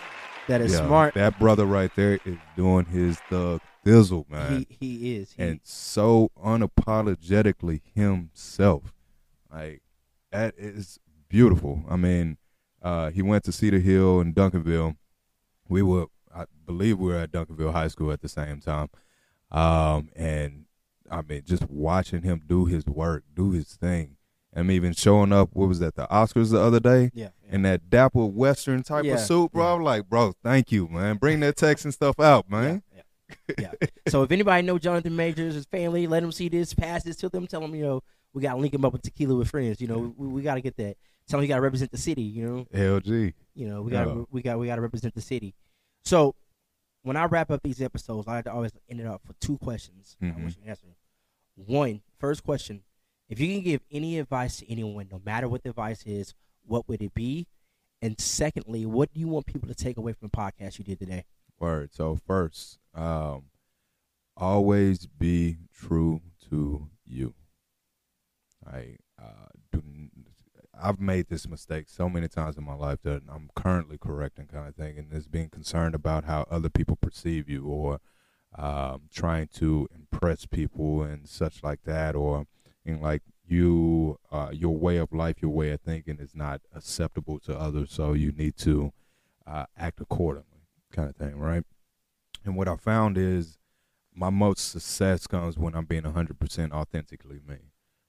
That 0.48 0.62
is 0.62 0.72
Yeah, 0.72 0.86
smart. 0.88 1.14
That 1.16 1.38
brother 1.40 1.66
right 1.66 1.92
there 1.96 2.20
is 2.26 2.38
doing 2.56 2.86
his 2.86 3.20
thug 3.30 3.60
thizzle, 3.86 4.30
man. 4.30 4.66
He 4.70 4.78
he 4.80 5.16
is. 5.18 5.34
He, 5.34 5.44
and 5.44 5.60
so 5.64 6.32
unapologetically 6.42 7.82
himself. 7.94 8.94
Like 9.54 9.82
that 10.32 10.56
is 10.58 11.00
beautiful. 11.30 11.84
I 11.90 11.96
mean, 11.98 12.38
uh, 12.82 13.10
he 13.12 13.22
went 13.22 13.44
to 13.46 13.52
Cedar 13.52 13.80
Hill 13.80 14.20
and 14.20 14.36
Duncanville. 14.36 14.96
We 15.68 15.82
were, 15.82 16.08
I 16.34 16.46
believe, 16.66 16.98
we 17.00 17.12
were 17.12 17.18
at 17.18 17.32
Duncanville 17.32 17.74
High 17.74 17.88
School 17.90 18.12
at 18.12 18.22
the 18.22 18.30
same 18.30 18.62
time. 18.62 18.90
Um, 19.52 20.10
and 20.16 20.66
I 21.10 21.22
mean, 21.22 21.44
just 21.46 21.70
watching 21.70 22.22
him 22.22 22.42
do 22.46 22.66
his 22.66 22.86
work, 22.86 23.24
do 23.34 23.52
his 23.52 23.74
thing. 23.74 24.18
I'm 24.56 24.72
even 24.72 24.94
showing 24.94 25.32
up. 25.32 25.50
What 25.54 25.68
was 25.68 25.80
that? 25.80 25.96
The 25.96 26.08
Oscars 26.08 26.52
the 26.52 26.60
other 26.60 26.80
day 26.80 27.12
yeah. 27.14 27.30
yeah. 27.46 27.56
in 27.56 27.62
that 27.64 27.90
dapper 27.90 28.26
Western 28.26 28.82
type 28.82 29.06
Yeah, 29.06 29.14
of 29.14 29.20
suit, 29.20 29.52
bro. 29.52 29.64
yeah. 29.64 29.74
I'm 29.74 29.84
like, 29.84 30.10
bro, 30.10 30.34
thank 30.44 30.72
you, 30.72 30.88
man. 30.88 31.18
Bring 31.18 31.42
that 31.42 31.58
Texan 31.58 31.92
stuff 31.92 32.20
out, 32.20 32.50
man. 32.50 32.82
Yeah, 32.96 33.02
yeah. 33.60 33.72
yeah. 33.82 33.88
So 34.08 34.24
if 34.24 34.32
anybody 34.32 34.66
know 34.66 34.80
Jonathan 34.80 35.16
Majors, 35.16 35.54
his 35.54 35.66
family, 35.66 36.08
let 36.08 36.24
him 36.24 36.32
see 36.32 36.50
this, 36.50 36.74
pass 36.74 37.04
this 37.04 37.18
to 37.18 37.30
them, 37.30 37.46
tell 37.46 37.62
them, 37.62 37.76
you 37.76 37.84
know, 37.84 38.04
we 38.34 38.42
got 38.42 38.54
to 38.54 38.58
link 38.58 38.74
him 38.74 38.84
up 38.84 38.94
with 38.94 39.04
Tequila 39.04 39.36
with 39.36 39.50
Friends. 39.50 39.80
You 39.80 39.88
know, 39.88 40.14
we, 40.18 40.28
we 40.28 40.42
got 40.42 40.56
to 40.56 40.62
get 40.62 40.76
that. 40.78 40.98
Tell 41.28 41.40
him 41.40 41.44
you 41.44 41.48
got 41.50 41.56
to 41.56 41.62
represent 41.62 41.92
the 41.92 41.98
city. 41.98 42.22
You 42.24 42.46
know, 42.46 42.68
LG. 42.74 43.34
you 43.54 43.68
know, 43.68 43.82
we 43.82 43.92
got 43.92 44.06
to 44.06 44.28
we 44.32 44.42
got 44.42 44.60
we 44.60 44.68
got 44.68 44.76
to 44.76 44.82
represent 44.82 45.14
the 45.14 45.22
city. 45.22 45.54
So 46.06 46.36
when 47.04 47.18
I 47.18 47.26
wrap 47.26 47.52
up 47.52 47.62
these 47.64 47.82
episodes, 47.82 48.28
I 48.28 48.36
like 48.36 48.46
to 48.46 48.54
always 48.54 48.72
end 48.90 49.00
it 49.02 49.06
up 49.08 49.22
for 49.26 49.34
two 49.42 49.58
questions. 49.58 50.16
I 50.22 50.26
Mhm. 50.26 50.42
want 50.42 50.56
you 50.58 50.64
to 50.64 50.70
answer. 50.70 50.88
One, 51.56 52.02
first 52.18 52.44
question: 52.44 52.84
If 53.30 53.40
you 53.40 53.48
can 53.54 53.62
give 53.64 53.82
any 53.92 54.20
advice 54.20 54.58
to 54.58 54.72
anyone, 54.72 55.10
no 55.12 55.22
matter 55.26 55.48
what 55.50 55.64
the 55.64 55.70
advice 55.70 56.04
is, 56.06 56.34
what 56.64 56.88
would 56.88 57.02
it 57.02 57.14
be? 57.14 57.48
And 58.02 58.20
secondly, 58.22 58.86
what 58.86 59.12
do 59.12 59.20
you 59.20 59.28
want 59.28 59.48
people 59.48 59.68
to 59.68 59.76
take 59.76 59.98
away 59.98 60.14
from 60.14 60.30
the 60.30 60.38
podcast 60.38 60.78
you 60.80 60.86
did 60.86 61.00
today? 61.00 61.26
Word. 61.60 61.94
So 61.94 62.16
first, 62.16 62.78
um, 62.94 63.46
always 64.38 65.08
be 65.08 65.58
true 65.74 66.22
to 66.50 66.90
you. 67.06 67.34
I 68.66 68.98
uh, 69.20 69.48
do. 69.72 69.82
I've 70.82 71.00
made 71.00 71.28
this 71.28 71.48
mistake 71.48 71.86
so 71.88 72.10
many 72.10 72.28
times 72.28 72.58
in 72.58 72.64
my 72.64 72.76
life 72.76 73.00
that 73.04 73.24
I'm 73.30 73.50
currently 73.56 73.98
correcting, 73.98 74.48
kind 74.48 74.68
of 74.68 74.76
thing, 74.76 74.98
and 74.98 75.12
is 75.14 75.28
being 75.28 75.50
concerned 75.50 75.96
about 75.96 76.26
how 76.26 76.46
other 76.50 76.70
people 76.70 76.96
perceive 76.96 77.50
you, 77.50 77.66
or 77.66 78.00
um, 78.58 79.04
trying 79.14 79.48
to 79.56 79.88
impress 79.94 80.46
people 80.46 81.04
and 81.04 81.28
such 81.28 81.64
like 81.64 81.84
that, 81.84 82.16
or 82.16 82.46
in 82.86 83.02
like 83.02 83.22
you, 83.48 84.20
uh, 84.32 84.50
your 84.52 84.76
way 84.78 84.98
of 84.98 85.14
life, 85.14 85.42
your 85.42 85.52
way 85.52 85.72
of 85.72 85.82
thinking 85.82 86.18
is 86.20 86.36
not 86.36 86.62
acceptable 86.76 87.40
to 87.40 87.58
others, 87.58 87.92
so 87.92 88.14
you 88.14 88.32
need 88.32 88.58
to 88.58 88.94
uh, 89.46 89.66
act 89.78 90.02
accordingly, 90.02 90.66
kind 90.92 91.10
of 91.10 91.16
thing, 91.16 91.38
right? 91.38 91.64
And 92.46 92.56
what 92.56 92.68
I 92.68 92.76
found 92.76 93.18
is 93.18 93.58
my 94.14 94.30
most 94.30 94.72
success 94.72 95.28
comes 95.28 95.58
when 95.58 95.76
I'm 95.76 95.86
being 95.86 96.04
100% 96.04 96.72
authentically 96.72 97.40
me, 97.48 97.58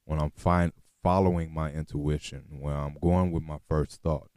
when 0.05 0.21
I'm 0.21 0.31
fine, 0.31 0.73
following 1.03 1.53
my 1.53 1.71
intuition, 1.73 2.45
when 2.61 2.75
I'm 2.75 2.97
going 3.01 3.31
with 3.33 3.43
my 3.43 3.59
first 3.69 4.03
thought. 4.03 4.31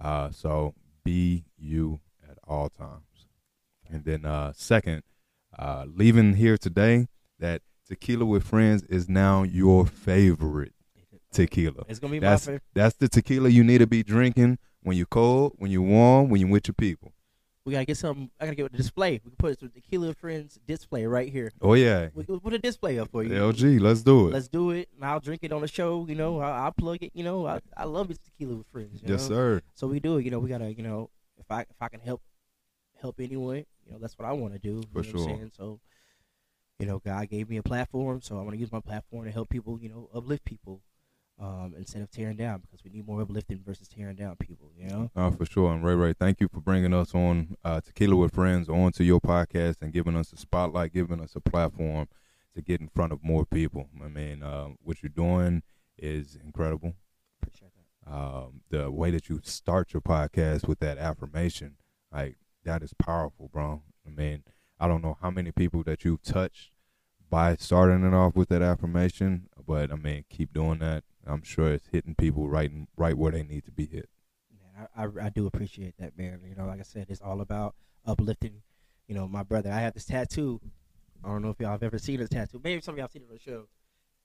Uh, 0.00 0.30
so 0.30 0.74
be 1.04 1.44
you 1.56 2.00
at 2.28 2.38
all 2.46 2.68
times. 2.68 3.26
And 3.88 4.04
then, 4.04 4.24
uh, 4.24 4.52
second, 4.54 5.02
uh, 5.58 5.84
leaving 5.86 6.34
here 6.34 6.56
today, 6.56 7.08
that 7.38 7.62
tequila 7.86 8.24
with 8.24 8.42
friends 8.44 8.82
is 8.84 9.08
now 9.08 9.42
your 9.42 9.86
favorite 9.86 10.72
tequila. 11.32 11.84
It's 11.88 11.98
gonna 11.98 12.12
be 12.12 12.18
That's 12.18 12.46
my 12.46 12.52
favorite. 12.52 12.62
that's 12.74 12.96
the 12.96 13.08
tequila 13.08 13.48
you 13.48 13.64
need 13.64 13.78
to 13.78 13.86
be 13.86 14.02
drinking 14.02 14.58
when 14.82 14.96
you're 14.96 15.06
cold, 15.06 15.54
when 15.56 15.70
you're 15.70 15.82
warm, 15.82 16.28
when 16.28 16.40
you're 16.40 16.50
with 16.50 16.68
your 16.68 16.74
people. 16.74 17.12
We 17.64 17.72
gotta 17.72 17.84
get 17.84 17.96
something. 17.96 18.28
I 18.40 18.46
gotta 18.46 18.56
get 18.56 18.66
a 18.66 18.76
display. 18.76 19.20
We 19.24 19.30
can 19.30 19.36
put 19.38 19.52
it 19.52 19.60
the 19.60 19.68
Tequila 19.68 20.14
Friends 20.14 20.58
display 20.66 21.06
right 21.06 21.30
here. 21.30 21.52
Oh 21.60 21.74
yeah, 21.74 22.08
We 22.12 22.24
can 22.24 22.40
put 22.40 22.54
a 22.54 22.58
display 22.58 22.98
up 22.98 23.10
for 23.12 23.22
you. 23.22 23.30
LG, 23.30 23.80
let's 23.80 24.02
do 24.02 24.28
it. 24.28 24.32
Let's 24.32 24.48
do 24.48 24.70
it. 24.72 24.88
And 24.96 25.04
I'll 25.04 25.20
drink 25.20 25.44
it 25.44 25.52
on 25.52 25.60
the 25.60 25.68
show. 25.68 26.04
You 26.08 26.16
know, 26.16 26.40
I'll, 26.40 26.64
I'll 26.64 26.72
plug 26.72 26.98
it. 27.02 27.12
You 27.14 27.22
know, 27.22 27.46
I, 27.46 27.60
I 27.76 27.84
love 27.84 28.08
this 28.08 28.18
tequila 28.18 28.56
with 28.56 28.66
friends. 28.66 29.00
You 29.02 29.10
yes, 29.12 29.28
know? 29.28 29.34
sir. 29.36 29.62
So 29.74 29.86
we 29.86 30.00
do 30.00 30.16
it. 30.16 30.24
You 30.24 30.32
know, 30.32 30.40
we 30.40 30.48
gotta. 30.48 30.72
You 30.72 30.82
know, 30.82 31.10
if 31.38 31.48
I 31.50 31.60
if 31.60 31.76
I 31.80 31.88
can 31.88 32.00
help 32.00 32.20
help 33.00 33.20
anyone, 33.20 33.64
you 33.86 33.92
know, 33.92 33.98
that's 34.00 34.18
what 34.18 34.26
I 34.26 34.32
want 34.32 34.54
to 34.54 34.58
do. 34.58 34.82
For 34.92 35.02
you 35.02 35.04
know 35.04 35.06
What 35.06 35.06
I'm 35.06 35.12
sure. 35.12 35.24
saying? 35.24 35.52
So, 35.56 35.80
you 36.80 36.86
know, 36.86 36.98
God 36.98 37.28
gave 37.30 37.48
me 37.48 37.58
a 37.58 37.62
platform, 37.62 38.22
so 38.22 38.38
I 38.38 38.42
want 38.42 38.54
to 38.54 38.58
use 38.58 38.72
my 38.72 38.80
platform 38.80 39.24
to 39.26 39.30
help 39.30 39.50
people. 39.50 39.78
You 39.80 39.88
know, 39.88 40.08
uplift 40.12 40.44
people. 40.44 40.82
Um, 41.42 41.74
instead 41.76 42.02
of 42.02 42.10
tearing 42.12 42.36
down, 42.36 42.60
because 42.60 42.84
we 42.84 42.90
need 42.90 43.04
more 43.04 43.20
uplifting 43.20 43.60
versus 43.66 43.88
tearing 43.88 44.14
down 44.14 44.36
people. 44.36 44.70
You 44.78 44.86
know, 44.88 45.10
Oh, 45.16 45.32
for 45.32 45.44
sure. 45.44 45.72
And 45.72 45.84
Ray 45.84 45.96
Ray, 45.96 46.12
thank 46.12 46.40
you 46.40 46.46
for 46.46 46.60
bringing 46.60 46.94
us 46.94 47.16
on 47.16 47.56
uh, 47.64 47.80
Tequila 47.80 48.14
with 48.14 48.32
Friends 48.32 48.68
onto 48.68 49.02
your 49.02 49.20
podcast 49.20 49.78
and 49.82 49.92
giving 49.92 50.14
us 50.14 50.32
a 50.32 50.36
spotlight, 50.36 50.92
giving 50.92 51.20
us 51.20 51.34
a 51.34 51.40
platform 51.40 52.06
to 52.54 52.62
get 52.62 52.80
in 52.80 52.86
front 52.86 53.12
of 53.12 53.24
more 53.24 53.44
people. 53.44 53.88
I 54.04 54.06
mean, 54.06 54.44
uh, 54.44 54.68
what 54.84 55.02
you're 55.02 55.10
doing 55.10 55.64
is 55.98 56.36
incredible. 56.44 56.94
appreciate 57.42 57.72
that. 57.74 58.12
Um, 58.12 58.60
the 58.70 58.92
way 58.92 59.10
that 59.10 59.28
you 59.28 59.40
start 59.42 59.92
your 59.92 60.02
podcast 60.02 60.68
with 60.68 60.78
that 60.78 60.96
affirmation, 60.98 61.74
like 62.12 62.36
that 62.64 62.84
is 62.84 62.94
powerful, 62.94 63.48
bro. 63.52 63.82
I 64.06 64.10
mean, 64.10 64.44
I 64.78 64.86
don't 64.86 65.02
know 65.02 65.18
how 65.20 65.30
many 65.30 65.50
people 65.50 65.82
that 65.84 66.04
you've 66.04 66.22
touched 66.22 66.70
by 67.28 67.56
starting 67.56 68.04
it 68.06 68.14
off 68.14 68.36
with 68.36 68.48
that 68.50 68.62
affirmation, 68.62 69.48
but 69.66 69.90
I 69.90 69.96
mean, 69.96 70.24
keep 70.30 70.52
doing 70.52 70.78
that. 70.78 71.02
I'm 71.26 71.42
sure 71.42 71.72
it's 71.72 71.88
hitting 71.88 72.14
people 72.14 72.48
right 72.48 72.70
in, 72.70 72.88
right 72.96 73.16
where 73.16 73.32
they 73.32 73.42
need 73.42 73.64
to 73.66 73.70
be 73.70 73.86
hit. 73.86 74.08
Man, 74.50 74.88
I, 74.96 75.04
I 75.04 75.26
I 75.26 75.28
do 75.30 75.46
appreciate 75.46 75.94
that, 75.98 76.16
man. 76.18 76.40
You 76.48 76.54
know, 76.54 76.66
like 76.66 76.80
I 76.80 76.84
said, 76.84 77.06
it's 77.08 77.20
all 77.20 77.40
about 77.40 77.74
uplifting. 78.06 78.62
You 79.06 79.14
know, 79.14 79.28
my 79.28 79.42
brother. 79.42 79.70
I 79.70 79.80
have 79.80 79.94
this 79.94 80.04
tattoo. 80.04 80.60
I 81.24 81.28
don't 81.28 81.42
know 81.42 81.50
if 81.50 81.60
y'all 81.60 81.70
have 81.70 81.82
ever 81.82 81.98
seen 81.98 82.18
this 82.18 82.28
tattoo. 82.28 82.60
Maybe 82.62 82.80
some 82.80 82.94
of 82.94 82.98
y'all 82.98 83.04
have 83.04 83.12
seen 83.12 83.22
it 83.22 83.28
on 83.28 83.34
the 83.34 83.38
show. 83.38 83.68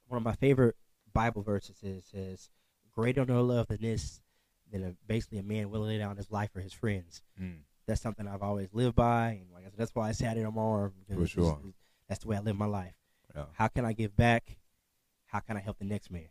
One 0.08 0.18
of 0.18 0.24
my 0.24 0.34
favorite 0.36 0.76
Bible 1.14 1.44
verses 1.44 1.78
is 1.84 2.06
says, 2.06 2.50
"Greater 2.92 3.26
no 3.26 3.44
love 3.44 3.68
than 3.68 3.82
this, 3.82 4.22
than 4.72 4.84
a, 4.84 4.94
basically 5.08 5.38
a 5.38 5.44
man 5.44 5.70
willing 5.70 5.90
to 5.90 5.94
lay 5.94 6.00
down 6.00 6.18
his 6.18 6.32
life 6.32 6.52
for 6.52 6.62
his 6.62 6.74
friends." 6.74 7.22
Mm. 7.40 7.60
That's 7.88 8.02
something 8.02 8.28
I've 8.28 8.42
always 8.42 8.74
lived 8.74 8.96
by, 8.96 9.40
and 9.42 9.52
like 9.54 9.64
I 9.64 9.70
said, 9.70 9.78
that's 9.78 9.96
why 9.96 10.10
I 10.10 10.12
sat 10.12 10.38
it 10.38 10.46
on 10.46 10.56
my 10.56 10.62
arm. 10.62 10.94
For 11.14 11.28
sure. 11.28 11.60
that's 12.10 12.22
the 12.22 12.28
way 12.28 12.38
I 12.38 12.40
live 12.40 12.58
my 12.58 12.66
life. 12.66 12.94
Yeah. 13.36 13.46
How 13.54 13.68
can 13.68 13.86
I 13.86 13.94
give 13.94 14.16
back? 14.16 14.58
How 15.28 15.40
can 15.40 15.58
I 15.58 15.60
help 15.60 15.78
the 15.78 15.86
next 15.86 16.10
man? 16.10 16.30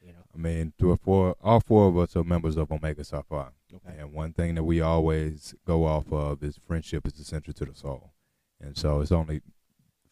You 0.00 0.12
know. 0.12 0.18
I 0.34 0.38
mean, 0.38 0.72
to 0.78 0.96
for 1.02 1.34
all 1.42 1.60
four 1.60 1.88
of 1.88 1.98
us 1.98 2.14
are 2.16 2.24
members 2.24 2.56
of 2.56 2.70
Omega 2.70 3.04
Psi 3.04 3.22
Phi. 3.28 3.48
Okay. 3.74 3.98
And 3.98 4.12
one 4.12 4.32
thing 4.32 4.54
that 4.54 4.64
we 4.64 4.80
always 4.80 5.54
go 5.66 5.84
off 5.84 6.12
of 6.12 6.42
is 6.42 6.58
friendship 6.66 7.06
is 7.06 7.18
essential 7.18 7.52
to 7.54 7.64
the 7.64 7.74
soul. 7.74 8.12
And 8.60 8.76
so 8.76 9.00
it's 9.00 9.12
only 9.12 9.42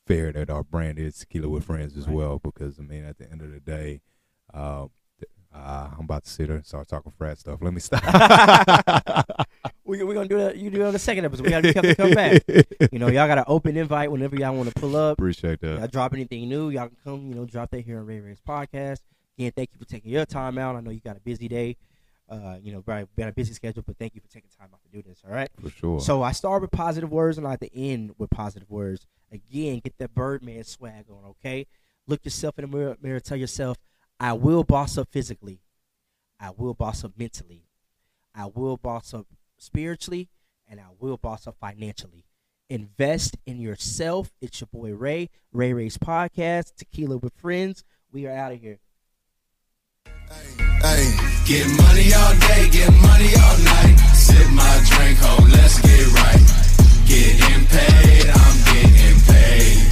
fair 0.07 0.33
that 0.33 0.51
our 0.51 0.63
brand 0.63 0.99
is 0.99 1.19
Tequila 1.19 1.49
with 1.49 1.65
Friends 1.65 1.97
as 1.97 2.07
Right. 2.07 2.17
well, 2.17 2.39
because 2.43 2.79
I 2.79 2.83
mean, 2.83 3.05
at 3.05 3.19
the 3.19 3.31
end 3.31 3.43
of 3.43 3.51
the 3.53 3.61
day, 3.61 4.03
uh, 4.53 4.87
uh, 5.55 5.89
I'm 5.97 6.05
about 6.05 6.25
to 6.25 6.31
sit 6.31 6.49
there 6.49 6.57
and 6.57 6.67
start 6.67 6.87
talking 6.87 7.13
frat 7.17 7.39
stuff. 7.39 7.61
Let 7.63 7.73
me 7.73 7.81
stop. 7.81 8.03
we 9.85 10.03
we're 10.03 10.15
gonna 10.15 10.29
do 10.29 10.37
that. 10.39 10.57
You 10.57 10.69
do 10.71 10.83
it 10.83 10.87
on 10.87 10.93
the 10.93 10.99
second 10.99 11.25
episode. 11.25 11.45
We 11.45 11.51
gotta 11.51 11.73
come, 11.73 11.95
come 11.95 12.11
back. 12.13 12.43
You 12.93 12.99
know, 13.01 13.09
y'all 13.09 13.27
got 13.27 13.39
an 13.39 13.45
open 13.49 13.77
invite 13.77 14.11
whenever 14.13 14.37
y'all 14.37 14.55
want 14.55 14.69
to 14.69 14.75
pull 14.81 14.97
up. 14.97 15.15
Appreciate 15.19 15.61
that. 15.61 15.79
Y'all 15.79 15.87
drop 15.89 16.13
anything 16.15 16.49
new, 16.49 16.71
y'all 16.71 16.89
can 16.89 16.97
come. 17.05 17.29
You 17.29 17.35
know, 17.35 17.45
drop 17.47 17.71
that 17.71 17.81
here 17.81 17.99
on 17.99 18.07
Ray 18.07 18.21
Ray's 18.21 18.41
podcast. 18.47 19.01
Again, 19.39 19.53
thank 19.55 19.71
you 19.73 19.79
for 19.79 19.85
taking 19.85 20.11
your 20.11 20.25
time 20.25 20.59
out. 20.59 20.77
I 20.77 20.81
know 20.81 20.91
you 20.91 21.01
got 21.01 21.17
a 21.17 21.21
busy 21.21 21.49
day. 21.49 21.77
Uh, 22.29 22.57
you 22.61 22.73
know, 22.73 22.81
very 22.81 23.07
been 23.15 23.29
a 23.29 23.33
busy 23.33 23.53
schedule, 23.55 23.85
but 23.87 23.97
thank 23.99 24.15
you 24.15 24.21
for 24.21 24.29
taking 24.29 24.51
time 24.59 24.69
out 24.73 24.81
to 24.83 24.89
do 24.91 25.03
this. 25.07 25.23
All 25.25 25.33
right. 25.33 25.49
For 25.61 25.71
sure. 25.71 26.01
So 26.01 26.23
I 26.23 26.33
start 26.33 26.63
with 26.63 26.73
positive 26.73 27.11
words 27.11 27.39
and 27.39 27.47
I 27.47 27.51
like 27.51 27.61
to 27.61 27.77
end 27.77 28.15
with 28.19 28.31
positive 28.31 28.69
words. 28.69 29.07
Again, 29.31 29.81
get 29.85 29.97
that 29.99 30.15
Birdman 30.15 30.65
swag 30.65 31.05
on, 31.11 31.25
okay? 31.31 31.67
Look 32.09 32.25
yourself 32.25 32.59
in 32.59 32.69
the 32.69 32.77
mirror, 32.77 32.97
mirror 33.01 33.21
tell 33.21 33.37
yourself, 33.37 33.77
I 34.19 34.33
will 34.33 34.65
boss 34.65 34.99
up 34.99 35.09
physically. 35.11 35.61
I 36.41 36.51
will 36.51 36.75
boss 36.75 37.05
up 37.05 37.13
mentally. 37.17 37.65
I 38.35 38.47
will 38.47 38.77
boss 38.77 39.15
up 39.15 39.27
spiritually. 39.59 40.29
And 40.69 40.81
I 40.81 40.87
will 40.99 41.17
boss 41.17 41.47
up 41.47 41.57
financially. 41.61 42.25
Invest 42.69 43.37
in 43.47 43.61
yourself. 43.61 44.33
It's 44.41 44.61
your 44.61 44.69
boy 44.73 44.93
Ray, 44.93 45.31
Ray 45.53 45.73
Ray's 45.73 45.97
podcast, 45.97 46.75
Tequila 46.75 47.19
with 47.19 47.35
Friends. 47.35 47.85
We 48.11 48.27
are 48.27 48.33
out 48.33 48.53
of 48.53 48.61
here. 48.61 48.81
Hey, 50.29 51.15
get 51.45 51.69
money 51.79 52.13
all 52.13 52.35
day, 52.35 52.69
get 52.71 52.91
money 52.91 53.31
all 53.37 53.59
night. 53.59 53.97
Sip 54.13 54.49
my 54.51 54.83
drink, 54.85 55.19
ho, 55.21 55.45
let's 55.53 55.81
get 55.81 56.07
right. 56.19 56.43
Getting 57.07 57.67
paid, 57.67 58.27
I'm 58.29 58.57
getting 58.75 59.21
paid. 59.21 59.86